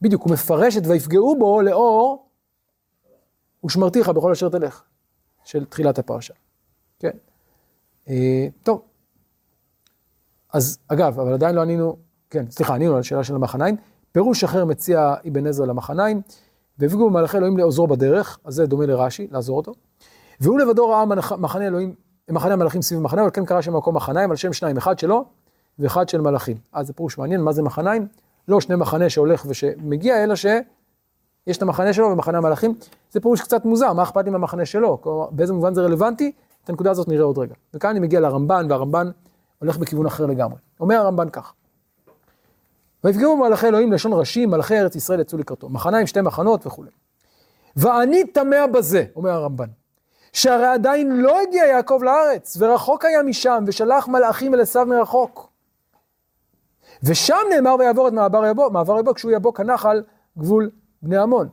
[0.00, 2.28] בדיוק, הוא מפרש את ויפגעו בו לאור
[3.64, 4.82] ושמרתיך בכל אשר תלך,
[5.44, 6.34] של תחילת הפרשה.
[6.98, 7.10] כן.
[8.08, 8.82] אה, טוב.
[10.52, 11.96] אז אגב, אבל עדיין לא ענינו,
[12.30, 13.76] כן, סליחה, ענינו על השאלה של המחניים.
[14.12, 16.22] פירוש אחר מציע אבן עזרא למחניים,
[16.78, 19.72] והפגיעו במלאכי אלוהים לעוזרו בדרך, אז זה דומה לרש"י, לעזור אותו.
[20.40, 21.04] והוא לבדו ראה
[21.38, 21.94] מחנה אלוהים
[22.30, 25.24] מחנה המלאכים סביב מחנה, אבל כן קרא שם מקום מחניים על שם שניים, אחד שלו
[25.78, 26.56] ואחד של מלאכים.
[26.72, 28.06] אז זה פירוש מעניין, מה זה מחניים?
[28.48, 32.74] לא שני מחנה שהולך ושמגיע, אלא שיש את המחנה שלו ומחנה המלאכים.
[33.10, 35.00] זה פירוש קצת מוזר, מה אכפת לי מהמחנה שלו?
[35.00, 36.32] כלומר, באיזה מובן זה רלוונטי?
[36.64, 37.54] את הנקודה הזאת נראה עוד רגע.
[37.74, 39.10] וכאן אני מגיע לרמב"ן, והרמב"ן
[39.58, 40.58] הולך בכיוון אחר לגמרי.
[40.80, 41.52] אומר הרמב"ן כך:
[43.04, 45.68] ויפגעו מלאכי אלוהים לשון ראשי, מלאכי ארץ ישראל יצאו לקראתו.
[45.68, 46.90] מחניים, שתי מחנות וכולי.
[47.76, 49.68] ואני תמה בזה, אומר הרמב"ן,
[50.34, 55.52] שהרי עדיין לא הגיע יעקב לארץ, ורחוק היה משם, ושלח מלאכים אל עשיו מרחוק.
[57.02, 60.02] ושם נאמר ויעבור את מעבר יבוא, מעבר יבוא כשהוא יבוא כנחל
[60.38, 60.70] גבול
[61.02, 61.48] בני עמון.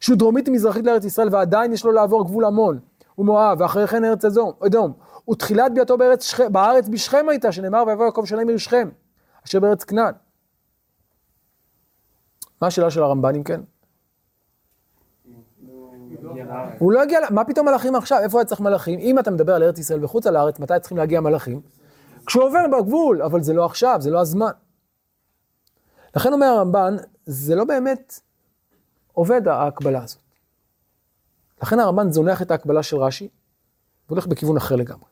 [0.00, 2.80] שהוא דרומית ומזרחית לארץ ישראל, ועדיין יש לו לעבור גבול עמון
[3.18, 4.24] ומואב, ואחרי כן ארץ
[4.64, 4.92] אדום.
[5.30, 8.88] ותחילת ביאתו בארץ, בארץ בשכם הייתה, שנאמר ויבוא יעקב שלם מעיר שכם,
[9.46, 10.14] אשר בארץ כנען.
[12.60, 13.60] מה השאלה של הרמב"ן אם כן?
[16.78, 18.18] הוא לא הגיע, מה פתאום מלאכים עכשיו?
[18.22, 18.98] איפה היה צריך מלאכים?
[18.98, 21.60] אם אתה מדבר על ארץ ישראל וחוץ על הארץ, מתי צריכים להגיע מלאכים?
[22.26, 24.50] כשהוא עובר בגבול, אבל זה לא עכשיו, זה לא הזמן.
[26.16, 28.20] לכן אומר הרמב"ן, זה לא באמת
[29.12, 30.22] עובד ההקבלה הזאת.
[31.62, 33.28] לכן הרמב"ן זונח את ההקבלה של רש"י,
[34.08, 35.08] והולך בכיוון אחר לגמרי.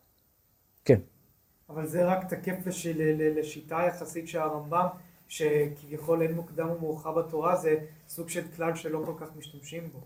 [0.85, 1.01] כן.
[1.69, 2.87] אבל זה רק תקף לש...
[3.37, 4.87] לשיטה יחסית הרמב"ם,
[5.29, 7.77] שכביכול אין מוקדם ומאוחר בתורה, זה
[8.09, 9.99] סוג של כלל שלא כל כך משתמשים בו.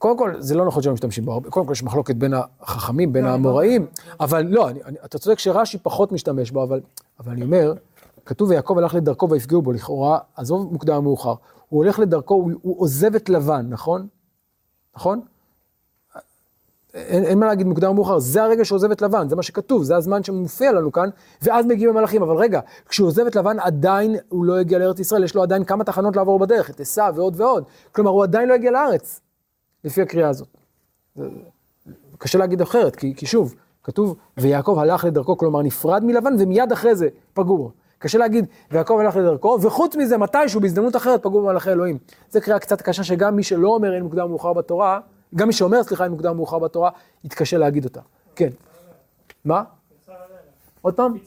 [0.00, 3.24] קודם כל, זה לא נכון שלא משתמשים בו, קודם כל יש מחלוקת בין החכמים, בין
[3.24, 3.86] האמוראים,
[4.20, 6.80] אבל לא, אני, אני, אתה צודק שרש"י פחות משתמש בו, אבל,
[7.20, 7.74] אבל אני אומר,
[8.26, 11.34] כתוב ויעקב הלך לדרכו ויפגעו בו, לכאורה, עזוב מוקדם ומאוחר,
[11.68, 14.06] הוא הולך לדרכו, הוא, הוא עוזב את לבן, נכון?
[14.96, 15.20] נכון?
[16.94, 19.82] אין, אין מה להגיד מוקדם או מאוחר, זה הרגע שעוזב את לבן, זה מה שכתוב,
[19.82, 21.08] זה הזמן שמופיע לנו כאן,
[21.42, 25.24] ואז מגיעים המלאכים, אבל רגע, כשהוא עוזב את לבן עדיין הוא לא הגיע לארץ ישראל,
[25.24, 28.54] יש לו עדיין כמה תחנות לעבור בדרך, את עשיו ועוד ועוד, כלומר הוא עדיין לא
[28.54, 29.20] הגיע לארץ,
[29.84, 30.48] לפי הקריאה הזאת.
[32.18, 36.96] קשה להגיד אחרת, כי, כי שוב, כתוב, ויעקב הלך לדרכו, כלומר נפרד מלבן, ומיד אחרי
[36.96, 37.72] זה פגעו בו.
[37.98, 41.98] קשה להגיד, ויעקב הלך לדרכו, וחוץ מזה, מתישהו, בהזדמנות אחרת, פגעו במלאכי אלוהים.
[42.30, 45.00] זו קריאה קצת קשה, שגם מי שלא אומר אין מוקדם מאוחר בתורה,
[45.34, 46.90] גם מי שאומר, סליחה, אין מוקדם מאוחר בתורה,
[47.24, 48.00] יתקשה להגיד אותה.
[48.36, 48.48] כן.
[49.44, 49.62] מה?
[50.82, 51.18] עוד פעם?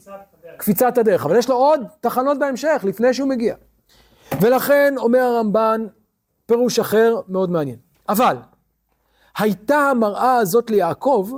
[0.56, 1.26] קפיצת הדרך.
[1.26, 3.54] אבל יש לו עוד תחנות בהמשך, לפני שהוא מגיע.
[4.40, 5.86] ולכן, אומר הרמב"ן,
[6.46, 7.76] פירוש אחר מאוד מעניין.
[8.08, 8.36] אבל,
[9.38, 11.30] הייתה המראה הזאת ליעקב,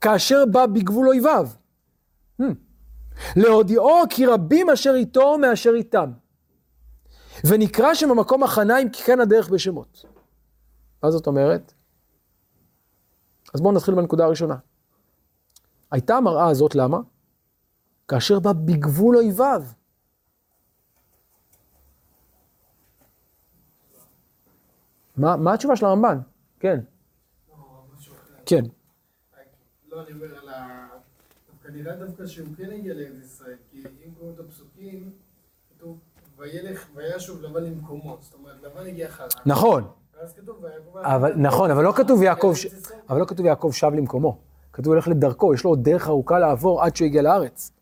[0.00, 1.48] כאשר בא בגבול אויביו.
[2.40, 2.44] Hmm.
[3.36, 6.10] להודיעו כי רבים אשר איתו מאשר איתם.
[7.44, 10.04] ונקרא שם המקום החניים כי כן הדרך בשמות.
[11.02, 11.72] מה זאת אומרת?
[13.54, 14.56] אז בואו נתחיל בנקודה הראשונה.
[15.90, 16.98] הייתה המראה הזאת, למה?
[18.08, 19.62] כאשר בא בגבול אויביו.
[25.16, 26.18] מה, מה התשובה של הרמב"ן?
[26.60, 26.80] כן.
[28.46, 28.64] כן.
[29.88, 30.86] לא, אני אומר על ה...
[31.62, 35.10] כנראה דווקא שהוא כן הגיע לארץ ישראל, כי אם קוראים את הפסוקים,
[35.70, 35.98] כתוב,
[36.38, 39.28] וילך וישוב לבן למקומו, זאת אומרת, לבן הגיע אחריו.
[39.46, 39.84] נכון.
[40.36, 40.98] כתוב, ויעקב...
[40.98, 42.52] אבל, נכון, אבל לא כתוב יעקב,
[43.08, 44.38] אבל לא כתוב יעקב שב למקומו.
[44.72, 47.72] כתוב הולך לדרכו, יש לו עוד דרך ארוכה לעבור עד שהוא הגיע לארץ.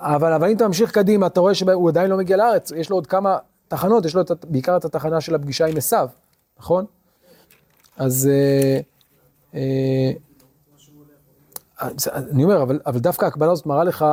[0.00, 3.06] אבל אם אתה ממשיך קדימה, אתה רואה שהוא עדיין לא מגיע לארץ, יש לו עוד
[3.06, 6.08] כמה תחנות, יש לו את, בעיקר את התחנה של הפגישה עם עשיו,
[6.58, 6.84] נכון?
[7.96, 8.30] אז...
[8.32, 8.80] אה,
[9.54, 10.12] אה,
[12.06, 14.04] אני אומר, אבל, אבל דווקא ההקבלה הזאת מראה לך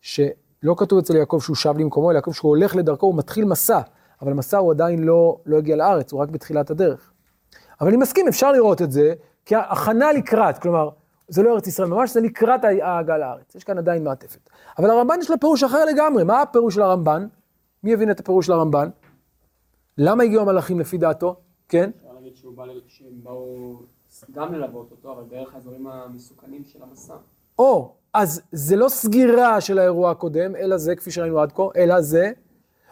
[0.00, 3.80] שלא כתוב אצל יעקב שהוא שב למקומו, אלא יעקב שהוא הולך לדרכו, הוא מתחיל מסע,
[4.22, 7.10] אבל מסע הוא עדיין לא, לא הגיע לארץ, הוא רק בתחילת הדרך.
[7.80, 10.88] אבל אני מסכים, אפשר לראות את זה, כי הכנה לקראת, כלומר,
[11.28, 14.50] זה לא ארץ ישראל ממש, זה לקראת ההגעה לארץ, יש כאן עדיין מעטפת.
[14.78, 17.26] אבל הרמב"ן יש לו פירוש אחר לגמרי, מה הפירוש של הרמב"ן?
[17.84, 18.88] מי הבין את הפירוש של הרמב"ן?
[20.02, 21.36] למה הגיעו המלאכים לפי דעתו?
[21.68, 21.90] כן?
[21.96, 23.76] אפשר להגיד שהוא בא, שהם באו
[24.32, 27.14] גם ללוות אותו, אבל דרך האזורים המסוכנים של המסע.
[27.58, 32.00] או, אז זה לא סגירה של האירוע הקודם, אלא זה, כפי שראינו עד כה, אלא
[32.00, 32.32] זה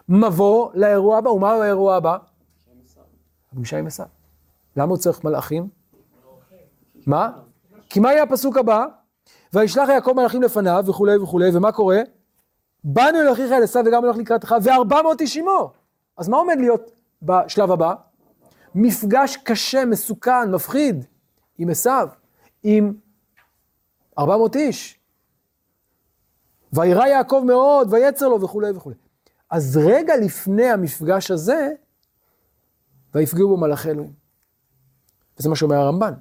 [0.09, 1.29] מבוא לאירוע הבא.
[1.29, 2.16] ומהו האירוע הבא?
[3.53, 4.07] הפגישה עם עשיו.
[4.77, 5.68] למה הוא צריך מלאכים?
[7.07, 7.31] מה?
[7.90, 8.87] כי מה יהיה הפסוק הבא?
[9.53, 12.01] וישלח יעקב מלאכים לפניו וכולי וכולי, ומה קורה?
[12.85, 15.73] באנו אל אחיך אל עשיו וגם הולך לקראתך, וארבע מאות איש עמו.
[16.16, 17.94] אז מה עומד להיות בשלב הבא?
[18.74, 21.04] מפגש קשה, מסוכן, מפחיד,
[21.59, 22.09] עם עשיו,
[22.62, 22.94] עם
[24.18, 25.00] 400 איש.
[26.72, 28.96] וירא יעקב מאוד, ויצר לו וכולי וכולי.
[29.50, 31.72] אז רגע לפני המפגש הזה,
[33.14, 34.12] ויפגעו בו מלאכי אלוהים.
[35.38, 36.12] וזה מה שאומר הרמב"ן.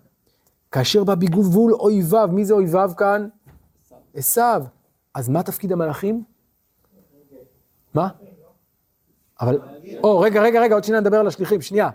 [0.71, 3.27] כאשר בא בגבול אויביו, מי זה אויביו כאן?
[4.13, 4.63] עשיו.
[5.13, 6.23] אז מה תפקיד המלאכים?
[7.93, 8.09] מה?
[9.41, 9.59] אבל,
[10.03, 11.89] או, רגע, רגע, רגע, עוד שנייה נדבר על השליחים, שנייה.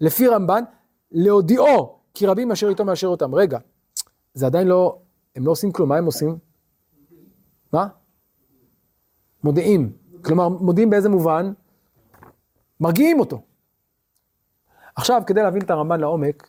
[0.00, 0.64] לפי רמב"ן,
[1.12, 3.34] להודיעו כי רבים אשר איתו מאשר אותם.
[3.34, 3.58] רגע,
[4.34, 4.98] זה עדיין לא,
[5.36, 6.38] הם לא עושים כלום, מה הם עושים?
[7.72, 7.88] מה?
[9.44, 9.92] מודיעים.
[10.24, 11.52] כלומר, מודיעים באיזה מובן?
[12.80, 13.42] מרגיעים אותו.
[14.96, 16.48] עכשיו, כדי להבין את הרמב"ן לעומק,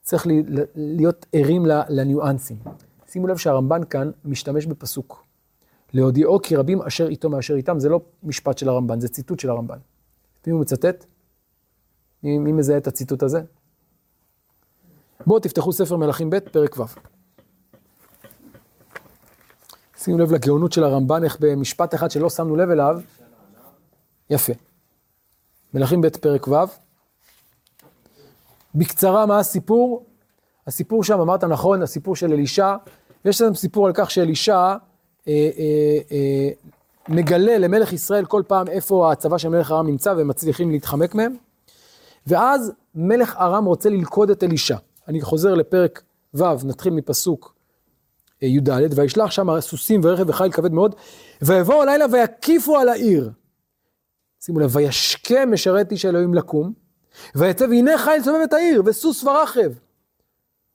[0.00, 0.26] צריך
[0.74, 2.56] להיות ערים לניואנסים.
[3.06, 5.27] שימו לב שהרמב"ן כאן משתמש בפסוק.
[5.92, 9.50] להודיעו כי רבים אשר איתו מאשר איתם, זה לא משפט של הרמב"ן, זה ציטוט של
[9.50, 9.78] הרמב"ן.
[10.46, 11.04] מי הוא מצטט?
[12.22, 13.40] מי, מי מזהה את הציטוט הזה?
[15.26, 16.84] בואו תפתחו ספר מלכים ב', פרק ו'.
[19.96, 23.00] שימו לב לגאונות של הרמב"ן, איך במשפט אחד שלא שמנו לב אליו,
[24.30, 24.52] יפה.
[25.74, 26.54] מלכים ב', פרק ו'.
[28.74, 30.06] בקצרה, מה הסיפור?
[30.66, 32.76] הסיפור שם, אמרת נכון, הסיפור של אלישע,
[33.24, 34.76] יש לנו סיפור על כך שאלישע
[37.08, 41.36] מגלה למלך ישראל כל פעם איפה הצבא של מלך ארם נמצא והם מצליחים להתחמק מהם.
[42.26, 44.76] ואז מלך ארם רוצה ללכוד את אלישע.
[45.08, 46.02] אני חוזר לפרק
[46.34, 47.54] ו', נתחיל מפסוק
[48.42, 50.94] אה, י"ד, וישלח שם סוסים ורכב וחיל כבד מאוד,
[51.42, 53.30] ויבואו הלילה ויקיפו על העיר.
[54.40, 56.72] שימו לב, וישכם משרת איש אלוהים לקום,
[57.34, 59.72] ויצא והנה חיל סובב את העיר, וסוס ורכב.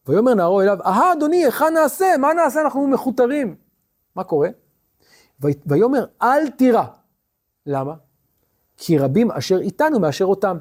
[0.08, 2.18] ויאמר נערו אליו, אהה אדוני, היכן נעשה?
[2.20, 2.62] מה נעשה?
[2.62, 3.56] אנחנו מכותרים.
[4.16, 4.50] מה קורה?
[5.42, 6.84] ויאמר, אל תירא.
[7.66, 7.94] למה?
[8.78, 10.58] כי רבים אשר איתנו מאשר אותם.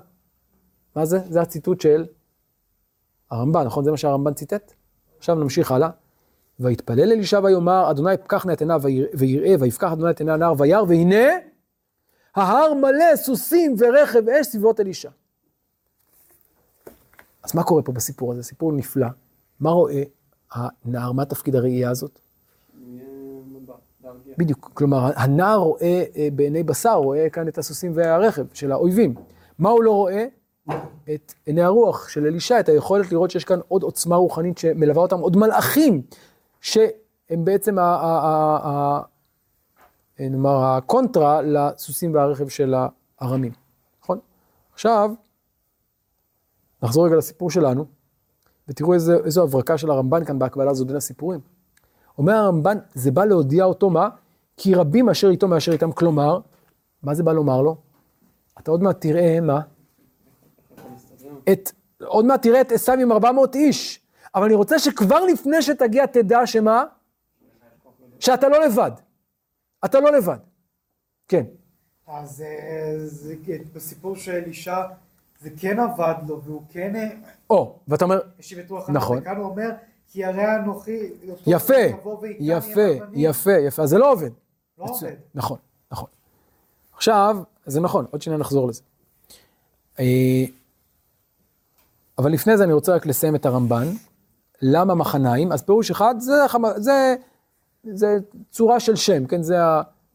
[0.97, 1.19] מה זה?
[1.29, 2.07] זה הציטוט של
[3.31, 3.85] הרמב"ן, נכון?
[3.85, 4.73] זה מה שהרמב"ן ציטט?
[5.19, 5.91] עכשיו נמשיך הלאה.
[6.61, 8.83] ויתפלל אלישע ויאמר, אדוני פקח נא את עיניו
[9.15, 11.27] ויראה, ויפקח אדוני את עיני הנער וירא, והנה,
[12.35, 15.11] ההר מלא סוסים ורכב אש סביבות אלישע.
[17.43, 18.43] אז מה קורה פה בסיפור הזה?
[18.43, 19.07] סיפור נפלא.
[19.61, 20.03] מה רואה
[20.51, 21.13] הנער?
[21.13, 22.21] מה תפקיד הראייה הזאת?
[24.39, 29.15] בדיוק, כלומר, הנער רואה אה, בעיני בשר, רואה כאן את הסוסים והרכב של האויבים.
[29.59, 30.27] מה הוא לא רואה?
[31.15, 35.19] את עיני הרוח של אלישע, את היכולת לראות שיש כאן עוד עוצמה רוחנית שמלווה אותם,
[35.19, 36.03] עוד מלאכים,
[36.61, 39.03] שהם בעצם, ה, ה, ה, ה,
[40.21, 42.75] נאמר, הקונטרה לסוסים והרכב של
[43.21, 43.53] הארמים,
[44.03, 44.19] נכון?
[44.73, 45.11] עכשיו,
[46.83, 47.85] נחזור רגע לסיפור שלנו,
[48.69, 51.41] ותראו איזו הברקה של הרמב"ן כאן בהקבלה הזו בין הסיפורים.
[52.19, 54.09] אומר הרמב"ן, זה בא להודיע אותו מה?
[54.57, 56.41] כי רבים אשר איתו מאשר איתם, כלומר,
[57.03, 57.77] מה זה בא לומר לו?
[58.59, 59.61] אתה עוד מעט תראה מה?
[61.53, 61.73] את,
[62.05, 64.01] עוד מעט תראה את עשיו עם 400 איש,
[64.35, 66.85] אבל אני רוצה שכבר לפני שתגיע תדע שמה?
[68.21, 68.91] שאתה לא לבד.
[69.85, 70.39] אתה לא לבד.
[71.29, 71.45] כן.
[72.07, 73.35] אז אה, זה,
[73.75, 74.83] בסיפור של אלישע,
[75.41, 76.97] זה כן עבד לו, והוא כן...
[76.97, 77.09] אה,
[77.51, 78.21] או, ואתה אומר,
[78.89, 79.25] נכון.
[79.25, 79.71] כאן הוא אומר,
[80.13, 81.13] כי הרי אנוכי...
[81.47, 81.75] יפה,
[82.41, 82.81] יפה,
[83.13, 84.31] יפה, יפה, אז זה לא עובד.
[84.79, 85.15] לא עובד.
[85.35, 85.59] נכון,
[85.93, 86.09] נכון.
[86.97, 88.83] עכשיו, זה נכון, עוד שנייה נחזור לזה.
[90.01, 90.45] אה,
[92.19, 93.87] אבל לפני זה אני רוצה רק לסיים את הרמב"ן.
[94.63, 95.53] למה מחניים?
[95.53, 96.33] אז פירוש אחד, זה,
[96.77, 97.15] זה,
[97.85, 98.19] זה
[98.51, 99.43] צורה של שם, כן?
[99.43, 99.57] זה,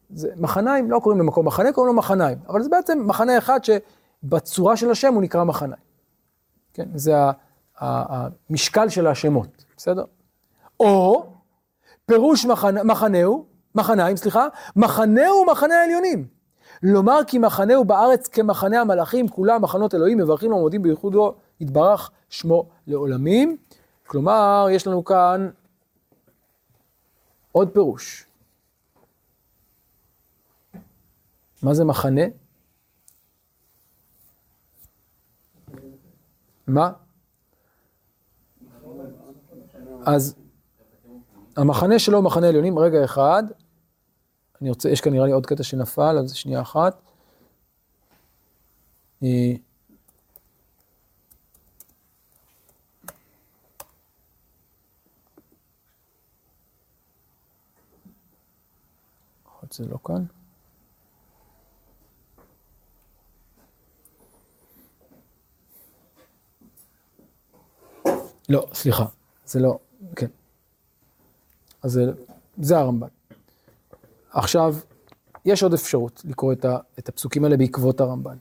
[0.10, 2.38] זה מחניים, לא קוראים למקום מחנה, קוראים לו מחניים.
[2.50, 5.82] אבל זה בעצם מחנה אחד שבצורה של השם הוא נקרא מחניים.
[6.74, 6.88] כן?
[6.96, 7.14] זה
[7.78, 10.06] המשקל של השמות, בסדר?
[10.80, 11.26] או
[12.06, 16.28] פירוש מחנה, מחנהו, מחניים, סליחה, מחנהו מחנה העליונים.
[16.84, 23.58] לומר כי מחנהו בארץ כמחנה המלאכים, כולם מחנות אלוהים, מברכים ומודים בייחודו, יתברך שמו לעולמים.
[24.08, 25.50] כלומר, יש לנו כאן
[27.52, 28.26] עוד פירוש.
[31.64, 32.22] מה זה מחנה?
[36.68, 36.92] מה?
[40.08, 40.36] אז
[41.58, 43.44] המחנה שלו הוא מחנה עליונים, רגע אחד,
[44.62, 47.02] אני רוצה, יש כאן נראה לי עוד קטע שנפל, אז שנייה אחת.
[49.24, 49.54] אה,
[59.72, 60.24] זה לא כאן.
[68.50, 69.06] לא, סליחה,
[69.46, 69.80] זה לא,
[70.16, 70.28] כן.
[71.84, 72.02] אז זה,
[72.58, 73.08] זה הרמב"ן.
[74.32, 74.76] עכשיו,
[75.46, 78.38] יש עוד אפשרות לקרוא את, ה, את הפסוקים האלה בעקבות הרמב"ן.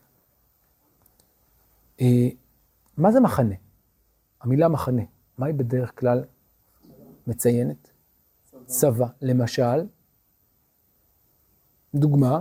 [2.00, 2.28] אה,
[2.96, 3.54] מה זה מחנה?
[4.40, 5.02] המילה מחנה,
[5.38, 6.24] מה היא בדרך כלל
[7.26, 7.90] מציינת?
[8.66, 9.06] צבא.
[9.22, 9.86] למשל,
[11.94, 12.38] דוגמה,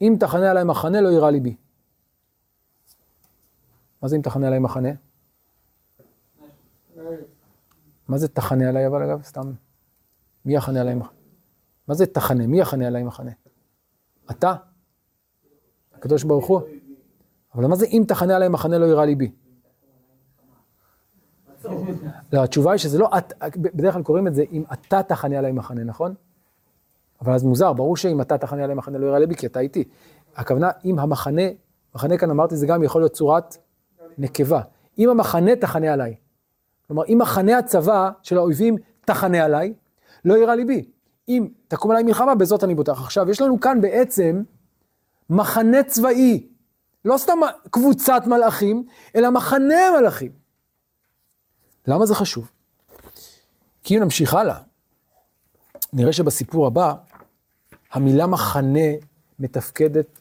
[0.00, 1.56] אם תחנה עליי מחנה לא יירא ליבי.
[4.02, 4.90] מה זה אם תחנה עליי מחנה?
[8.12, 9.22] מה זה תחנה עליי אבל אגב?
[9.22, 9.52] סתם.
[10.44, 11.18] מי יחנה עליי מחנה?
[11.88, 12.46] מה זה תחנה?
[12.46, 13.30] מי יחנה עליי מחנה?
[14.30, 14.54] אתה?
[15.94, 16.60] הקדוש ברוך הוא?
[17.54, 19.32] אבל מה זה אם תחנה עליי מחנה לא יירא ליבי?
[22.32, 25.52] לא, התשובה היא שזה לא, את, בדרך כלל קוראים את זה אם אתה תחנה עליי
[25.52, 26.14] מחנה, נכון?
[27.20, 29.84] אבל אז מוזר, ברור שאם אתה תחנה עליי מחנה לא יראה לבי, כי אתה איתי.
[30.36, 31.42] הכוונה, אם המחנה,
[31.94, 33.56] מחנה כאן אמרתי, זה גם יכול להיות צורת
[34.18, 34.60] נקבה.
[34.98, 36.14] אם המחנה תחנה עליי.
[36.92, 39.74] כלומר, אם מחנה הצבא של האויבים תחנה עליי,
[40.24, 40.84] לא יראה ליבי.
[41.28, 43.00] אם תקום עליי מלחמה, בזאת אני בוטח.
[43.00, 44.42] עכשיו, יש לנו כאן בעצם
[45.30, 46.46] מחנה צבאי,
[47.04, 47.38] לא סתם
[47.70, 50.32] קבוצת מלאכים, אלא מחנה מלאכים.
[51.86, 52.50] למה זה חשוב?
[53.84, 54.58] כי אם נמשיך הלאה,
[55.92, 56.94] נראה שבסיפור הבא,
[57.92, 58.88] המילה מחנה
[59.38, 60.20] מתפקדת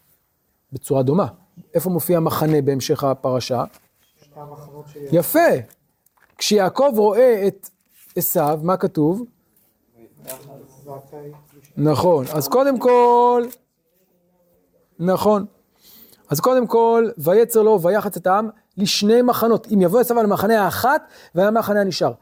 [0.74, 1.28] בצורה דומה.
[1.74, 3.64] איפה מופיע מחנה בהמשך הפרשה?
[5.12, 5.50] יפה.
[6.46, 7.70] כשיעקב רואה את
[8.16, 9.24] עשיו, מה כתוב?
[11.78, 12.26] נכון.
[12.34, 13.44] אז קודם כל,
[15.00, 15.46] נכון.
[16.30, 19.68] אז קודם כל, ויצר לו ויחץ את העם לשני מחנות.
[19.74, 21.02] אם יבוא עשיו על המחנה האחת,
[21.36, 22.14] והיה המחנה הנשאר.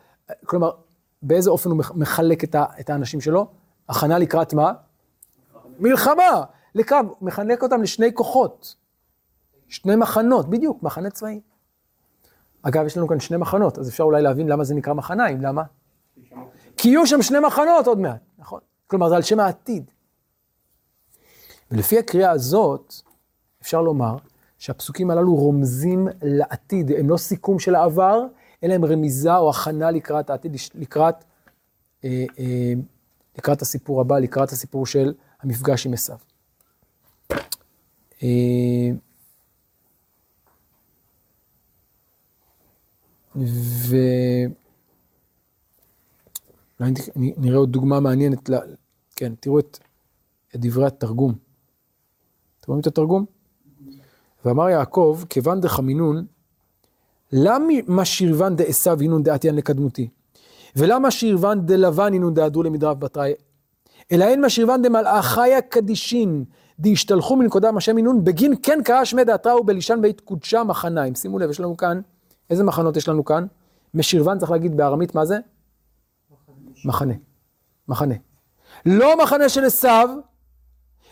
[0.46, 0.72] כלומר,
[1.22, 3.48] באיזה אופן הוא מח- מחלק את, ה, את האנשים שלו?
[3.90, 4.72] הכנה לקראת מה?
[5.80, 6.44] מלחמה.
[6.76, 8.76] לקרב, מחלק אותם לשני כוחות.
[9.68, 11.40] שני מחנות, בדיוק, מחנה צבאי.
[12.62, 15.64] אגב, יש לנו כאן שני מחנות, אז אפשר אולי להבין למה זה נקרא מחניים, למה?
[16.78, 18.60] כי יהיו שם שני מחנות עוד מעט, נכון?
[18.88, 19.92] כלומר, זה על שם העתיד.
[21.72, 22.94] ולפי הקריאה הזאת,
[23.62, 24.18] אפשר לומר
[24.58, 28.26] שהפסוקים הללו רומזים לעתיד, הם לא סיכום של העבר,
[28.64, 31.16] אלא הם רמיזה או הכנה לקראת העתיד, לקראת,
[32.06, 32.74] אה, אה,
[33.38, 36.18] לקראת הסיפור הבא, לקראת הסיפור של המפגש עם עשיו.
[38.24, 38.90] אה,
[43.36, 43.96] ו...
[46.82, 48.56] נ- נראה עוד דוגמה מעניינת, ל...
[49.16, 49.78] כן, תראו את,
[50.56, 51.34] את דברי התרגום.
[52.60, 53.26] אתם רואים את התרגום?
[54.46, 56.26] ואמר יעקב, כיוון דחמינון,
[57.32, 60.10] למה שירוון דעשו הינון דעתיין לקדמותי?
[60.76, 63.34] ולמה שירוון דלבן הינון דהדרו למדרב בתראי?
[64.12, 66.44] אלא אין מה שירוון דמלאכיה קדישין,
[66.80, 71.16] דהשתלחו מנקודם השם הינון, בגין כן קרא שמי דעתראו בלישן בית קודשה מחניים.
[71.16, 72.02] שימו לב, יש לנו כאן,
[72.50, 73.46] איזה מחנות יש לנו כאן?
[73.94, 75.38] משירוון צריך להגיד בארמית מה זה?
[76.86, 77.14] מחנה.
[77.88, 78.16] מחנה.
[78.86, 80.10] לא מחנה של עשיו,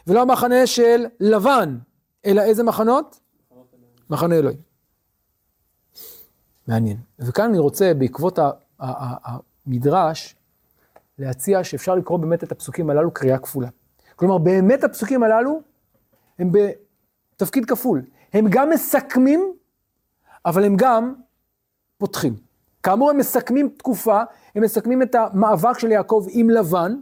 [0.07, 1.77] ולא מחנה של לבן,
[2.25, 3.19] אלא איזה מחנות?
[4.09, 4.59] מחנה אלוהים.
[6.67, 6.97] מעניין.
[7.19, 8.39] וכאן אני רוצה, בעקבות
[8.79, 10.35] המדרש,
[11.19, 13.69] להציע שאפשר לקרוא באמת את הפסוקים הללו קריאה כפולה.
[14.15, 15.61] כלומר, באמת הפסוקים הללו
[16.39, 18.01] הם בתפקיד כפול.
[18.33, 19.53] הם גם מסכמים,
[20.45, 21.13] אבל הם גם
[21.97, 22.35] פותחים.
[22.83, 24.21] כאמור, הם מסכמים תקופה,
[24.55, 26.95] הם מסכמים את המאבק של יעקב עם לבן,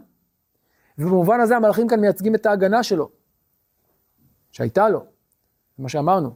[0.98, 3.08] ובמובן הזה המלאכים כאן מייצגים את ההגנה שלו,
[4.52, 5.04] שהייתה לו,
[5.78, 6.30] מה שאמרנו,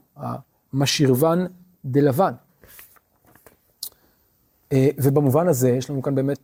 [0.72, 1.46] המשירוון
[1.84, 2.32] דלבן.
[4.72, 6.38] אה, ובמובן הזה יש לנו כאן באמת,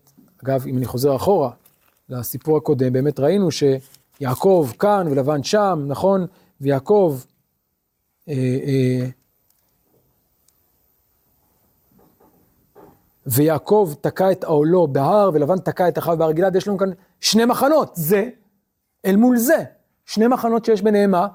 [0.44, 1.50] אגב, אם אני חוזר אחורה
[2.08, 6.26] לסיפור הקודם, באמת ראינו שיעקב כאן ולבן שם, נכון?
[6.60, 7.18] ויעקב
[8.28, 9.06] אה, אה,
[13.26, 17.44] ויעקב תקע את העולו בהר, ולבן תקע את אחיו בהר גלעד, יש לנו כאן שני
[17.44, 18.28] מחנות, זה
[19.06, 19.64] אל מול זה.
[20.04, 21.26] שני מחנות שיש ביניהם מה?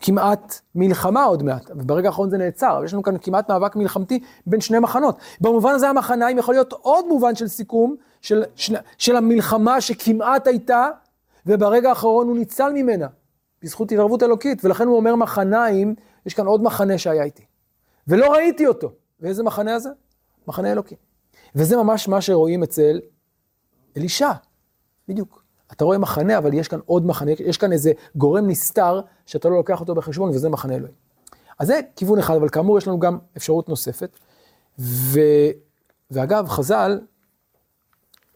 [0.00, 4.20] כמעט מלחמה עוד מעט, וברגע האחרון זה נעצר, אבל יש לנו כאן כמעט מאבק מלחמתי
[4.46, 5.18] בין שני מחנות.
[5.40, 10.88] במובן הזה המחניים יכול להיות עוד מובן של סיכום, של, של, של המלחמה שכמעט הייתה,
[11.46, 13.06] וברגע האחרון הוא ניצל ממנה,
[13.62, 15.94] בזכות התערבות אלוקית, ולכן הוא אומר מחניים,
[16.26, 17.44] יש כאן עוד מחנה שהיה איתי.
[18.08, 18.92] ולא ראיתי אותו.
[19.20, 19.88] ואיזה מחנה הזה?
[20.48, 20.94] מחנה אלוקי.
[21.54, 23.00] וזה ממש מה שרואים אצל
[23.96, 24.30] אלישע,
[25.08, 25.42] בדיוק.
[25.72, 29.56] אתה רואה מחנה, אבל יש כאן עוד מחנה, יש כאן איזה גורם נסתר שאתה לא
[29.56, 30.94] לוקח אותו בחשבון, וזה מחנה אלוהים.
[31.58, 34.18] אז זה כיוון אחד, אבל כאמור יש לנו גם אפשרות נוספת.
[34.78, 35.20] ו...
[36.10, 37.00] ואגב, חז"ל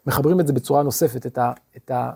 [0.07, 1.53] מחברים את זה בצורה נוספת, את, ה...
[1.76, 2.11] את ה...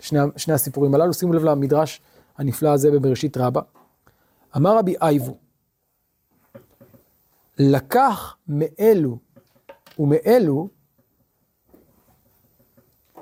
[0.00, 0.18] שני...
[0.36, 1.12] שני הסיפורים הללו.
[1.12, 2.00] שימו לב למדרש
[2.36, 3.60] הנפלא הזה בבראשית רבה.
[4.56, 5.36] אמר רבי אייבו,
[7.58, 9.18] לקח מאלו
[9.98, 10.68] ומאלו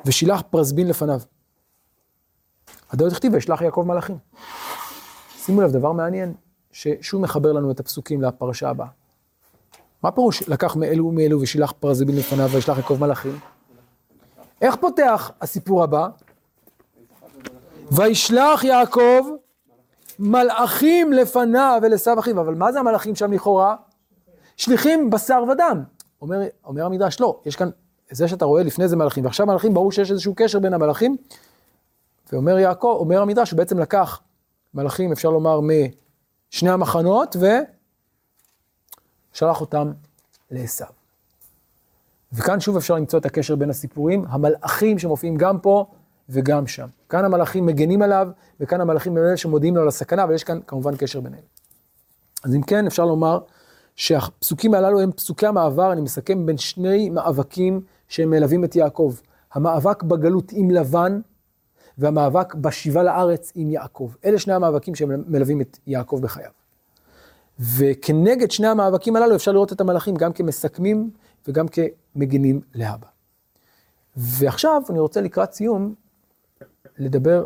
[0.06, 1.20] ושילח פרזבין לפניו.
[2.90, 4.16] הדעות הכתיב וישלח יעקב מלאכים.
[5.36, 6.34] שימו לב, דבר מעניין,
[6.72, 8.88] ששוב מחבר לנו את הפסוקים לפרשה הבאה.
[10.02, 13.38] מה פירוש לקח מאלו ומאלו ושילח פרזבין לפניו וישלח יעקב מלאכים?
[14.62, 16.08] איך פותח הסיפור הבא?
[17.90, 19.26] וישלח יעקב
[20.18, 23.76] מלאכים לפניו ולעשו אחיו, אבל מה זה המלאכים שם לכאורה?
[24.56, 25.82] שליחים בשר ודם.
[26.24, 27.70] אומר, אומר המדרש, לא, יש כאן,
[28.10, 31.16] זה שאתה רואה לפני זה מלאכים, ועכשיו מלאכים, ברור שיש איזשהו קשר בין המלאכים,
[32.32, 34.20] ואומר יעקב, אומר המדרש, הוא בעצם לקח
[34.74, 37.36] מלאכים, אפשר לומר, משני המחנות,
[39.32, 39.92] ושלח אותם
[40.50, 40.84] לעשו.
[42.32, 45.86] וכאן שוב אפשר למצוא את הקשר בין הסיפורים, המלאכים שמופיעים גם פה
[46.28, 46.86] וגם שם.
[47.08, 48.28] כאן המלאכים מגנים עליו,
[48.60, 51.42] וכאן המלאכים הם אלה שמודיעים לו על הסכנה, אבל יש כאן כמובן קשר ביניהם.
[52.44, 53.38] אז אם כן, אפשר לומר
[53.96, 59.14] שהפסוקים הללו הם פסוקי המעבר, אני מסכם בין שני מאבקים שהם מלווים את יעקב.
[59.52, 61.20] המאבק בגלות עם לבן,
[61.98, 64.10] והמאבק בשיבה לארץ עם יעקב.
[64.24, 66.50] אלה שני המאבקים שמלווים את יעקב בחייו.
[67.60, 71.10] וכנגד שני המאבקים הללו אפשר לראות את המלאכים גם כמסכמים
[71.48, 73.06] וגם כמגינים להבא.
[74.16, 75.94] ועכשיו אני רוצה לקראת סיום
[76.98, 77.44] לדבר,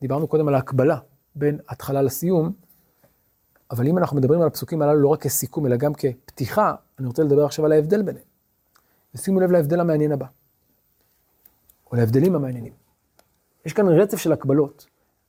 [0.00, 0.98] דיברנו קודם על ההקבלה
[1.34, 2.52] בין התחלה לסיום,
[3.70, 7.22] אבל אם אנחנו מדברים על הפסוקים הללו לא רק כסיכום אלא גם כפתיחה, אני רוצה
[7.22, 8.24] לדבר עכשיו על ההבדל ביניהם.
[9.14, 10.26] ושימו לב להבדל המעניין הבא,
[11.90, 12.72] או להבדלים המעניינים.
[13.66, 14.86] יש כאן רצף של הקבלות,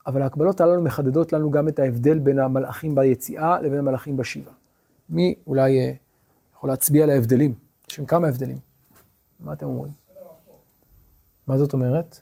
[0.08, 4.52] אבל ההקבלות הללו מחדדות לנו גם את ההבדל בין המלאכים ביציאה לבין המלאכים בשיבה.
[5.10, 5.94] מי אולי אה,
[6.56, 7.54] יכול להצביע על ההבדלים?
[7.92, 8.58] יש כמה הבדלים.
[9.40, 9.92] מה אתם אומרים?
[11.48, 12.20] מה זאת אומרת?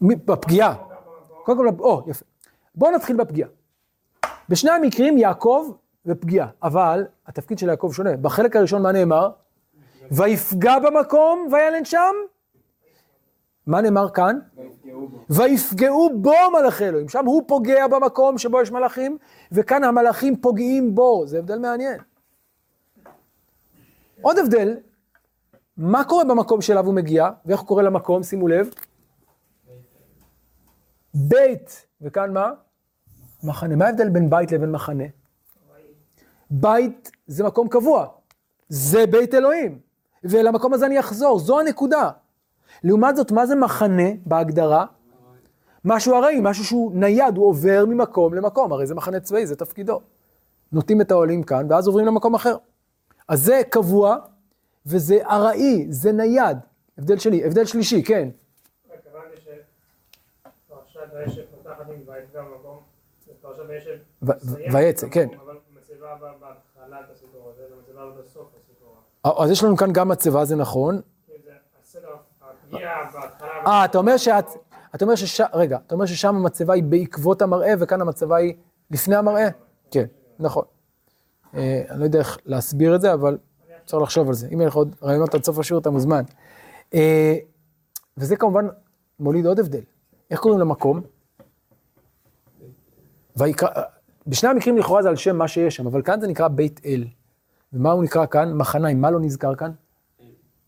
[0.00, 0.76] בפגיעה.
[1.44, 2.24] קודם כל, או, יפה.
[2.78, 3.48] בואו נתחיל בפגיעה.
[4.48, 5.72] בשני המקרים יעקב
[6.06, 8.16] ופגיעה, אבל התפקיד של יעקב שונה.
[8.16, 9.30] בחלק הראשון מה נאמר?
[10.10, 12.14] ויפגע במקום וילן שם.
[13.66, 14.38] מה נאמר כאן?
[15.30, 17.08] ויפגעו בו מלאכי אלוהים.
[17.08, 19.18] שם הוא פוגע במקום שבו יש מלאכים,
[19.52, 21.26] וכאן המלאכים פוגעים בו.
[21.26, 21.98] זה הבדל מעניין.
[24.22, 24.76] עוד הבדל,
[25.76, 28.22] מה קורה במקום שאליו הוא מגיע, ואיך הוא קורא למקום?
[28.22, 28.70] שימו לב.
[31.14, 32.50] בית, וכאן מה?
[33.42, 33.76] מחנה.
[33.76, 35.04] מה ההבדל בין בית לבין מחנה?
[36.50, 38.06] בית זה מקום קבוע,
[38.68, 39.78] זה בית אלוהים,
[40.24, 42.10] ולמקום הזה אני אחזור, זו הנקודה.
[42.84, 44.86] לעומת זאת, מה זה מחנה בהגדרה?
[45.84, 50.00] משהו ארעי, משהו שהוא נייד, הוא עובר ממקום למקום, הרי זה מחנה צבאי, זה תפקידו.
[50.72, 52.56] נוטים את האוהלים כאן, ואז עוברים למקום אחר.
[53.28, 54.16] אז זה קבוע,
[54.86, 56.58] וזה ארעי, זה נייד.
[56.98, 58.28] הבדל שני, הבדל שלישי, כן.
[58.94, 62.87] התכוונתי שפרשת וישב פותחת עם וישב ו- מסיימת
[64.72, 65.28] ויצא, כן.
[69.24, 71.00] אז יש לנו כאן גם מצבה, זה נכון.
[73.12, 73.66] בהתחלה.
[73.66, 74.44] אה, אתה אומר שאת,
[74.94, 75.40] אתה אומר שש...
[75.52, 78.54] רגע, אתה אומר ששם המצבה היא בעקבות המראה, וכאן המצבה היא
[78.90, 79.48] לפני המראה?
[79.90, 80.04] כן,
[80.38, 80.64] נכון.
[81.54, 83.38] אה, אני לא יודע איך להסביר את זה, אבל
[83.84, 84.48] אפשר לחשוב על זה.
[84.52, 86.22] אם יהיה לך עוד רעיונות עד סוף השיעור, אתה מוזמן.
[86.94, 87.36] אה,
[88.16, 88.66] וזה כמובן
[89.20, 89.82] מוליד עוד הבדל.
[90.30, 91.00] איך קוראים למקום?
[93.38, 93.68] ויקרא,
[94.26, 97.04] בשני המקרים לכאורה זה על שם מה שיש שם, אבל כאן זה נקרא בית אל.
[97.72, 98.52] ומה הוא נקרא כאן?
[98.52, 99.00] מחניים.
[99.00, 99.70] מה לא נזכר כאן?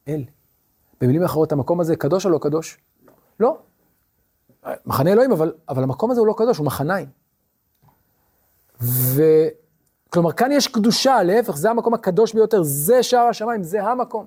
[0.09, 0.25] אל.
[1.01, 2.79] במילים אחרות, המקום הזה קדוש או לא קדוש?
[3.41, 3.59] לא.
[4.87, 7.07] מחנה אלוהים, אבל, אבל המקום הזה הוא לא קדוש, הוא מחניים.
[8.83, 9.23] ו...
[10.11, 14.27] כלומר, כאן יש קדושה, להפך, זה המקום הקדוש ביותר, זה שער השמיים, זה המקום.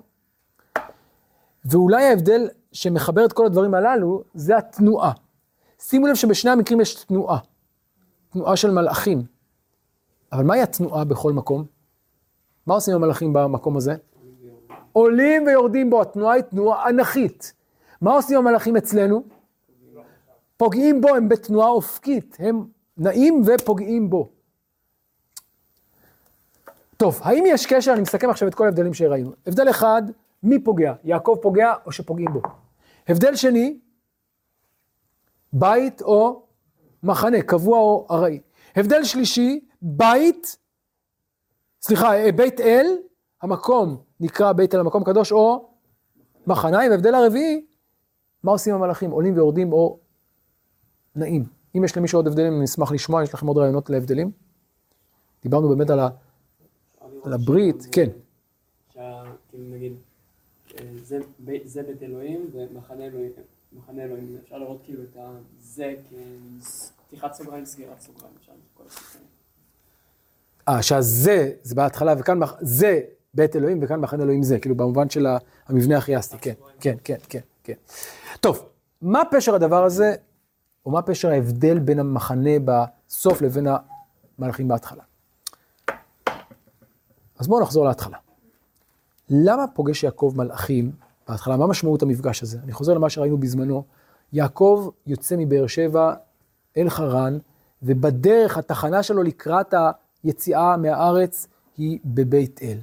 [1.64, 5.12] ואולי ההבדל שמחבר את כל הדברים הללו, זה התנועה.
[5.80, 7.38] שימו לב שבשני המקרים יש תנועה.
[8.34, 9.22] תנועה של מלאכים.
[10.32, 11.64] אבל מהי התנועה בכל מקום?
[12.66, 13.94] מה עושים המלאכים במקום הזה?
[14.92, 17.52] עולים ויורדים בו, התנועה היא תנועה אנכית.
[18.00, 19.24] מה עושים המלאכים אצלנו?
[20.56, 22.64] פוגעים בו, הם בתנועה אופקית, הם
[22.96, 24.28] נעים ופוגעים בו.
[26.96, 29.32] טוב, האם יש קשר, אני מסכם עכשיו את כל ההבדלים שראינו.
[29.46, 30.02] הבדל אחד,
[30.42, 30.94] מי פוגע?
[31.04, 32.42] יעקב פוגע או שפוגעים בו?
[33.08, 33.78] הבדל שני,
[35.52, 36.43] בית או
[37.04, 38.40] מחנה, קבוע או ארעי.
[38.76, 40.56] הבדל שלישי, בית,
[41.82, 42.86] סליחה, בית אל,
[43.42, 45.68] המקום נקרא בית אל המקום קדוש או
[46.46, 47.64] מחניים, והבדל הרביעי,
[48.42, 49.98] מה עושים המלאכים, עולים ויורדים או
[51.16, 51.44] נעים.
[51.76, 54.30] אם יש למישהו עוד הבדלים, אני אשמח לשמוע, יש לכם עוד רעיונות להבדלים?
[55.42, 56.08] דיברנו באמת על, ה,
[57.24, 58.08] על הברית, כן.
[58.94, 59.92] שה- כאילו נגיד,
[60.78, 61.18] אה, זה
[61.64, 63.30] זה בית אלוהים ומחנה אלוהים,
[63.72, 65.94] מחנה אלוהים, אפשר לראות כאילו את הזה
[67.14, 69.26] כפתיחת סוגריים, סגירת סוגריים, אפשר כל הסיפורים.
[70.68, 73.00] אה, שהזה, זה בהתחלה, וכאן, זה
[73.34, 75.26] בית אלוהים, וכאן מחנה אלוהים זה, כאילו במובן של
[75.66, 77.74] המבנה הכייסטי, כן, כן, כן, כן, כן.
[78.40, 78.68] טוב,
[79.02, 80.14] מה פשר הדבר הזה,
[80.86, 83.66] או מה פשר ההבדל בין המחנה בסוף לבין
[84.38, 85.02] המלאכים בהתחלה?
[87.38, 88.18] אז בואו נחזור להתחלה.
[89.30, 90.92] למה פוגש יעקב מלאכים
[91.28, 91.56] בהתחלה?
[91.56, 92.58] מה משמעות המפגש הזה?
[92.64, 93.84] אני חוזר למה שראינו בזמנו.
[94.32, 96.14] יעקב יוצא מבאר שבע
[96.76, 97.38] אל חרן,
[97.82, 99.74] ובדרך התחנה שלו לקראת
[100.22, 101.46] היציאה מהארץ
[101.76, 102.78] היא בבית אל.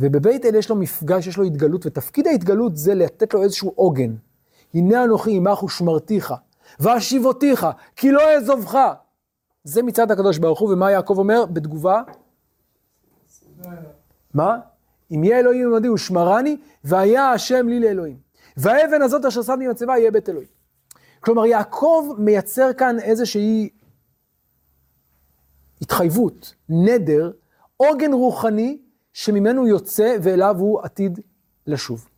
[0.00, 4.14] ובבית אל יש לו מפגש, יש לו התגלות, ותפקיד ההתגלות זה לתת לו איזשהו עוגן.
[4.74, 6.34] הנה אנוכי עמך ושמרתיך,
[6.80, 7.66] ואשיבותיך,
[7.96, 8.78] כי לא אעזובך.
[9.64, 12.02] זה מצד הקדוש ברוך הוא, ומה יעקב אומר בתגובה?
[14.34, 14.58] מה?
[15.10, 18.16] אם יהיה אלוהים עמדי ושמרני, והיה השם לי לאלוהים.
[18.56, 20.59] והאבן הזאת אשר שמתי מצבה יהיה בית אלוהים.
[21.20, 23.68] כלומר, יעקב מייצר כאן איזושהי
[25.82, 27.30] התחייבות, נדר,
[27.76, 28.78] עוגן רוחני
[29.12, 31.20] שממנו יוצא ואליו הוא עתיד
[31.66, 32.08] לשוב.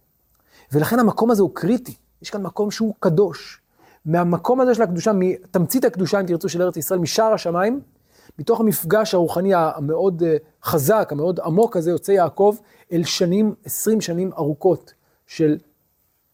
[0.73, 3.61] ולכן המקום הזה הוא קריטי, יש כאן מקום שהוא קדוש.
[4.05, 7.81] מהמקום הזה של הקדושה, מתמצית הקדושה, אם תרצו, של ארץ ישראל, משער השמיים,
[8.39, 12.57] מתוך המפגש הרוחני המאוד אה, חזק, המאוד עמוק הזה, יוצא יעקב
[12.93, 14.95] אל שנים, עשרים שנים ארוכות
[15.27, 15.59] של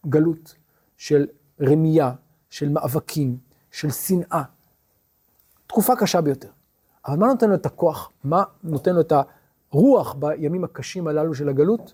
[0.09, 0.55] גלות,
[0.97, 1.27] של
[1.61, 2.11] רמייה,
[2.49, 3.37] של מאבקים,
[3.71, 4.43] של שנאה.
[5.67, 6.49] תקופה קשה ביותר.
[7.07, 8.11] אבל מה נותן לו את הכוח?
[8.23, 9.13] מה נותן לו את
[9.71, 11.93] הרוח בימים הקשים הללו של הגלות?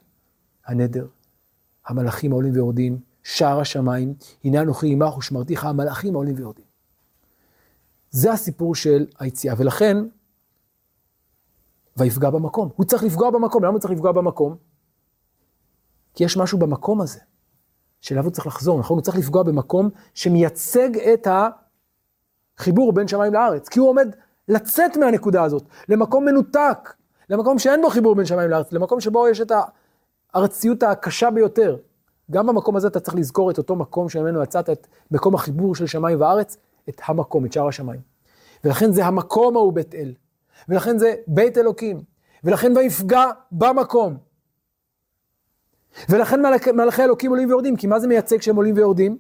[0.66, 1.08] הנדר.
[1.86, 6.66] המלאכים העולים ויורדים, שער השמיים, הנה אנוכי עמך ושמרתיך, המלאכים העולים ויורדים.
[8.10, 9.98] זה הסיפור של היציאה, ולכן,
[11.98, 12.70] ויפגע במקום.
[12.76, 14.56] הוא צריך לפגוע במקום, למה הוא צריך לפגוע במקום?
[16.14, 17.20] כי יש משהו במקום הזה,
[18.06, 18.98] שאליו הוא צריך לחזור, נכון?
[18.98, 21.28] הוא צריך לפגוע במקום שמייצג את
[22.58, 24.16] החיבור בין שמיים לארץ, כי הוא עומד
[24.48, 26.94] לצאת מהנקודה הזאת, למקום מנותק,
[27.30, 29.52] למקום שאין בו חיבור בין שמיים לארץ, למקום שבו יש את
[30.34, 31.78] הארציות הקשה ביותר.
[32.32, 35.86] גם במקום הזה אתה צריך לזכור את אותו מקום שממנו יצאת, את מקום החיבור של
[35.86, 36.58] שמיים וארץ,
[36.90, 38.00] את המקום, את שער השמיים.
[38.64, 40.14] ולכן זה המקום ההוא בית אל.
[40.70, 42.02] ולכן זה בית אלוקים.
[42.44, 44.18] ולכן ויפגע במקום.
[46.10, 49.18] ולכן מלאכי, מלאכי אלוקים עולים ויורדים, כי מה זה מייצג כשהם עולים ויורדים?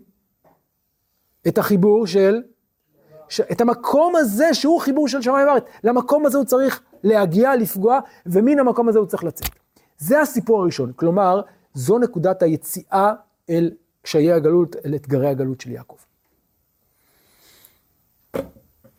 [1.48, 2.42] את החיבור של,
[3.30, 5.64] ש, את המקום הזה שהוא חיבור של שמיים וארץ.
[5.84, 9.50] למקום הזה הוא צריך להגיע, לפגוע, ומן המקום הזה הוא צריך לצאת.
[9.98, 10.92] זה הסיפור הראשון.
[10.96, 11.42] כלומר,
[11.74, 13.14] זו נקודת היציאה
[13.50, 13.72] אל
[14.02, 15.98] קשיי הגלות, אל אתגרי הגלות של יעקב.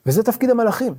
[0.07, 0.95] וזה תפקיד המלאכים.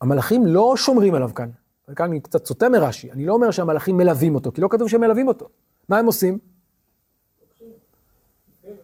[0.00, 1.50] המלאכים לא שומרים עליו כאן.
[1.90, 5.00] וכאן אני קצת סוטה מרש"י, אני לא אומר שהמלאכים מלווים אותו, כי לא כתוב שהם
[5.00, 5.48] מלווים אותו.
[5.88, 6.38] מה הם עושים?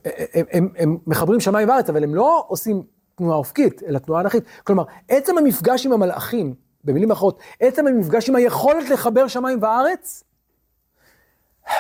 [0.05, 2.83] הם, הם, הם מחברים שמיים וארץ, אבל הם לא עושים
[3.15, 4.45] תנועה אופקית, אלא תנועה אנכית.
[4.65, 6.55] כלומר, עצם המפגש עם המלאכים,
[6.85, 10.25] במילים אחרות, עצם המפגש עם היכולת לחבר שמיים וארץ,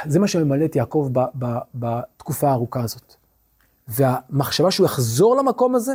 [0.06, 3.14] זה מה שממלא את יעקב ב, ב, בתקופה הארוכה הזאת.
[3.88, 5.94] והמחשבה שהוא יחזור למקום הזה,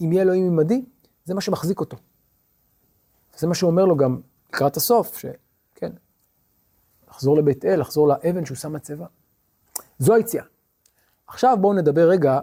[0.00, 0.84] אם יהיה אלוהים עמדי,
[1.24, 1.96] זה מה שמחזיק אותו.
[3.36, 4.20] זה מה שהוא אומר לו גם
[4.54, 5.92] לקראת הסוף, שכן,
[7.08, 9.06] לחזור לבית אל, לחזור לאבן שהוא שם מצבה.
[9.98, 10.44] זו היציאה.
[11.26, 12.40] עכשיו בואו נדבר רגע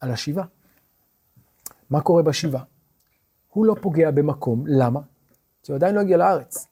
[0.00, 0.44] על השיבה.
[1.90, 2.60] מה קורה בשיבה?
[3.48, 5.00] הוא לא פוגע במקום, למה?
[5.62, 6.66] כי הוא עדיין לא הגיע לארץ.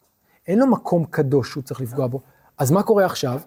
[0.46, 2.20] אין לו מקום קדוש שהוא צריך לפגוע בו.
[2.58, 3.40] אז מה קורה עכשיו?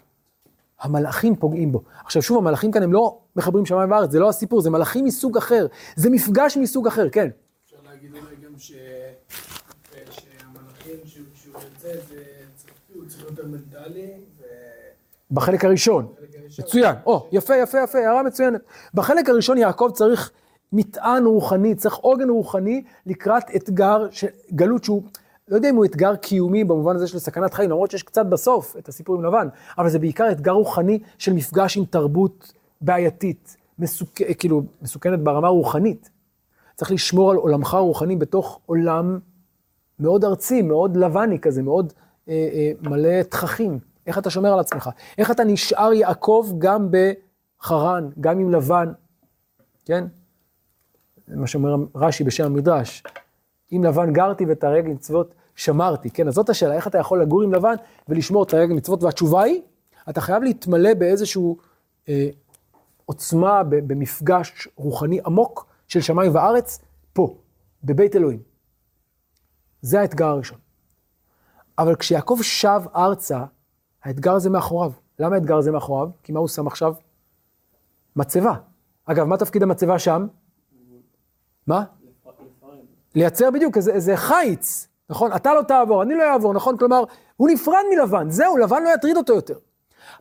[0.79, 1.83] המלאכים פוגעים בו.
[2.05, 5.37] עכשיו שוב, המלאכים כאן הם לא מחברים שמיים וארץ, זה לא הסיפור, זה מלאכים מסוג
[5.37, 7.29] אחר, זה מפגש מסוג אחר, כן.
[7.65, 8.71] אפשר להגיד אולי גם ש...
[10.85, 11.99] שהמלאכים, שהוא יוצא,
[12.93, 14.11] הוא צריך להיות מנטלי.
[15.31, 16.07] בחלק הראשון.
[16.59, 18.61] מצוין, או, יפה, יפה, יפה, הערה מצוינת.
[18.93, 20.31] בחלק הראשון יעקב צריך
[20.73, 24.07] מטען רוחני, צריך עוגן רוחני לקראת אתגר,
[24.51, 25.03] גלות שהוא...
[25.47, 28.77] לא יודע אם הוא אתגר קיומי במובן הזה של סכנת חיים, למרות שיש קצת בסוף
[28.77, 34.09] את הסיפור עם לבן, אבל זה בעיקר אתגר רוחני של מפגש עם תרבות בעייתית, מסוכ...
[34.37, 36.09] כאילו, מסוכנת ברמה הרוחנית.
[36.75, 39.19] צריך לשמור על עולמך הרוחני בתוך עולם
[39.99, 41.93] מאוד ארצי, מאוד לבני כזה, מאוד
[42.29, 43.79] אה, אה, מלא תככים.
[44.07, 44.89] איך אתה שומר על עצמך?
[45.17, 48.91] איך אתה נשאר יעקב גם בחרן, גם עם לבן,
[49.85, 50.05] כן?
[51.27, 53.03] זה מה שאומר רש"י בשם המדרש.
[53.71, 56.27] עם לבן גרתי ואת הרגל מצוות שמרתי, כן?
[56.27, 57.75] אז זאת השאלה, איך אתה יכול לגור עם לבן
[58.09, 59.03] ולשמור את הרגל מצוות?
[59.03, 59.61] והתשובה היא,
[60.09, 61.57] אתה חייב להתמלא באיזשהו
[62.09, 62.29] אה,
[63.05, 66.79] עוצמה, במפגש רוחני עמוק של שמיים וארץ,
[67.13, 67.35] פה,
[67.83, 68.54] בבית אלוהים.
[69.85, 70.57] זה האתגר הראשון.
[71.77, 73.43] אבל כשיעקב שב ארצה,
[74.03, 74.91] האתגר הזה מאחוריו.
[75.19, 76.09] למה האתגר הזה מאחוריו?
[76.23, 76.93] כי מה הוא שם עכשיו?
[78.15, 78.53] מצבה.
[79.05, 80.27] אגב, מה תפקיד המצבה שם?
[81.67, 81.83] מה?
[83.15, 85.33] לייצר בדיוק איזה, איזה חיץ, נכון?
[85.35, 86.77] אתה לא תעבור, אני לא אעבור, נכון?
[86.77, 87.03] כלומר,
[87.37, 89.57] הוא נפרד מלבן, זהו, לבן לא יטריד אותו יותר.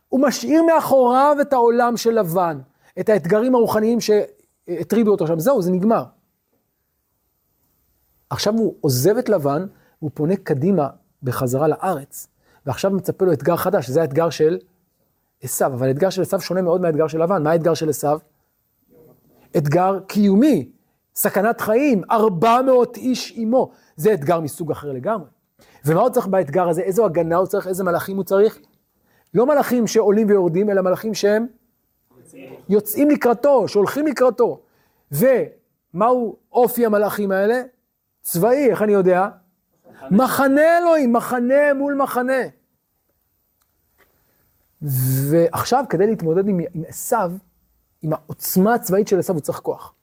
[0.09, 2.59] הוא משאיר מאחוריו את העולם של לבן,
[2.99, 6.03] את האתגרים הרוחניים שהטרידו אותו שם, זהו, זה נגמר.
[8.29, 9.65] עכשיו הוא עוזב את לבן,
[9.99, 10.89] הוא פונה קדימה
[11.23, 12.27] בחזרה לארץ,
[12.65, 14.57] ועכשיו מצפה לו אתגר חדש, זה האתגר של
[15.41, 17.43] עשו, אבל האתגר של עשו שונה מאוד מהאתגר של לבן.
[17.43, 18.07] מה האתגר של עשו?
[19.57, 20.69] אתגר קיומי,
[21.15, 23.71] סכנת חיים, 400 איש עמו.
[23.95, 25.27] זה אתגר מסוג אחר לגמרי.
[25.85, 26.81] ומה הוא צריך באתגר הזה?
[26.81, 27.67] איזו הגנה הוא צריך?
[27.67, 28.59] איזה מלאכים הוא צריך?
[29.33, 31.47] לא מלאכים שעולים ויורדים, אלא מלאכים שהם
[32.69, 34.61] יוצאים לקראתו, שהולכים לקראתו.
[35.11, 37.61] ומהו אופי המלאכים האלה?
[38.25, 39.27] צבאי, איך אני יודע?
[40.11, 42.41] מחנה אלוהים, מחנה מול מחנה.
[45.29, 47.31] ועכשיו, כדי להתמודד עם עם עשיו,
[48.01, 49.93] עם העוצמה הצבאית של עשיו, הוא צריך כוח.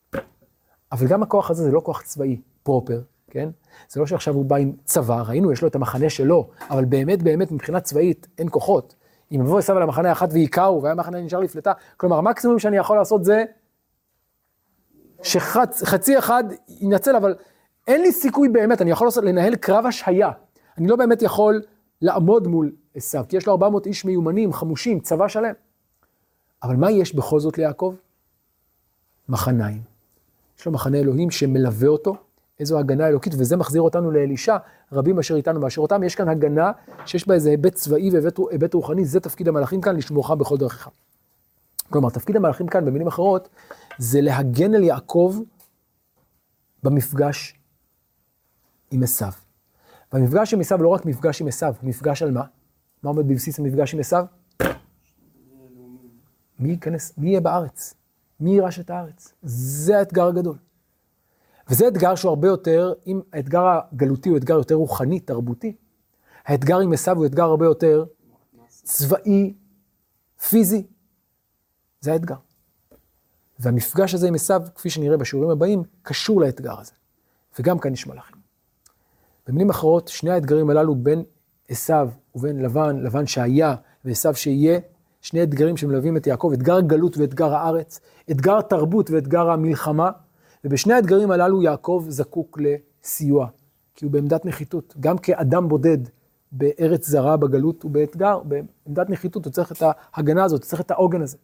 [0.93, 3.49] אבל גם הכוח הזה זה לא כוח צבאי פרופר, כן?
[3.89, 7.23] זה לא שעכשיו הוא בא עם צבא, ראינו, יש לו את המחנה שלו, אבל באמת,
[7.23, 8.95] באמת, מבחינה צבאית, אין כוחות.
[9.33, 13.25] אם יבוא עשיו על המחנה האחת והיכהו, והמחנה נשאר לפלטה, כלומר, המקסימום שאני יכול לעשות
[13.25, 13.45] זה
[15.23, 17.35] שחצי אחד ינצל, אבל
[17.87, 20.31] אין לי סיכוי באמת, אני יכול לנהל קרב השהיה.
[20.79, 21.63] אני לא באמת יכול
[22.03, 25.53] לעמוד מול עשיו, כי יש לו 400 איש מיומנים, חמושים, צבא שלם.
[26.63, 27.95] אבל מה יש בכל זאת ליעקב?
[29.29, 29.81] מחניים.
[30.59, 32.17] יש לו מחנה אלוהים שמלווה אותו,
[32.61, 34.57] איזו הגנה אלוקית, וזה מחזיר אותנו לאלישע,
[34.93, 36.03] רבים אשר איתנו מאשר אותם.
[36.03, 36.73] יש כאן הגנה
[37.07, 40.89] שיש בה איזה היבט צבאי והיבט רוחני, זה תפקיד המלאכים כאן, לשמורך בכל דרכך.
[41.91, 43.49] כלומר, תפקיד המלאכים כאן, במילים אחרות,
[43.99, 45.37] זה להגן על יעקב
[46.83, 47.62] במפגש
[48.93, 49.33] עם עשיו.
[50.13, 52.45] והמפגש עם עשיו לא רק מפגש עם עשיו, הוא מפגש על מה?
[53.03, 54.25] מה עומד בבסיס המפגש עם עשיו?
[56.59, 57.95] מי ייכנס, מי יהיה בארץ?
[58.41, 59.33] מי יירש את הארץ?
[59.43, 60.57] זה האתגר הגדול.
[61.71, 65.77] וזה אתגר שהוא הרבה יותר, אם האתגר הגלותי הוא אתגר יותר רוחני, תרבותי,
[66.45, 68.05] האתגר עם עשיו הוא אתגר הרבה יותר
[68.69, 69.55] צבאי,
[70.49, 70.87] פיזי.
[72.01, 72.37] זה האתגר.
[73.59, 76.93] והמפגש הזה עם עשיו, כפי שנראה בשיעורים הבאים, קשור לאתגר הזה.
[77.59, 78.42] וגם כאן יש מלאכים.
[79.49, 81.23] במילים אחרות, שני האתגרים הללו בין
[81.69, 83.75] עשיו ובין לבן, לבן שהיה
[84.05, 84.79] ועשיו שיהיה,
[85.21, 90.11] שני אתגרים שמלווים את יעקב, אתגר הגלות ואתגר הארץ, אתגר התרבות ואתגר המלחמה,
[90.65, 93.47] ובשני האתגרים הללו יעקב זקוק לסיוע,
[93.95, 94.95] כי הוא בעמדת נחיתות.
[95.01, 95.99] גם כאדם בודד
[96.53, 100.91] בארץ זרה בגלות, הוא באתגר, בעמדת נחיתות, הוא צריך את ההגנה הזאת, הוא צריך את
[100.91, 101.37] העוגן הזה.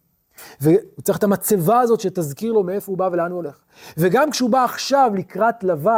[0.61, 3.59] והוא צריך את המצבה הזאת שתזכיר לו מאיפה הוא בא ולאן הוא הולך.
[3.97, 5.11] וגם כשהוא בא עכשיו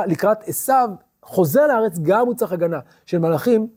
[0.07, 0.89] לקראת עשיו,
[1.23, 3.67] חוזר לארץ, גם הוא צריך הגנה של מלאכים,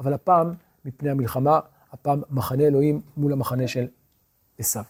[0.00, 0.52] אבל הפעם
[0.84, 1.60] מפני המלחמה,
[1.92, 3.86] הפעם מחנה אלוהים מול המחנה של
[4.58, 4.84] עשיו.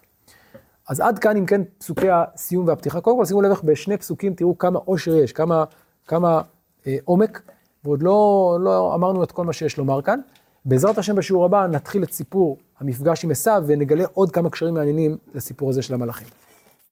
[0.88, 3.00] אז עד כאן, אם כן, פסוקי הסיום והפתיחה.
[3.00, 5.64] קודם כל, שימו לב איך בשני פסוקים תראו כמה עושר יש, כמה,
[6.06, 6.42] כמה
[6.86, 7.42] אה, עומק,
[7.84, 10.20] ועוד לא, לא אמרנו את כל מה שיש לומר כאן.
[10.64, 15.16] בעזרת השם בשיעור הבא נתחיל את סיפור המפגש עם עשיו ונגלה עוד כמה קשרים מעניינים
[15.34, 16.28] לסיפור הזה של המלאכים.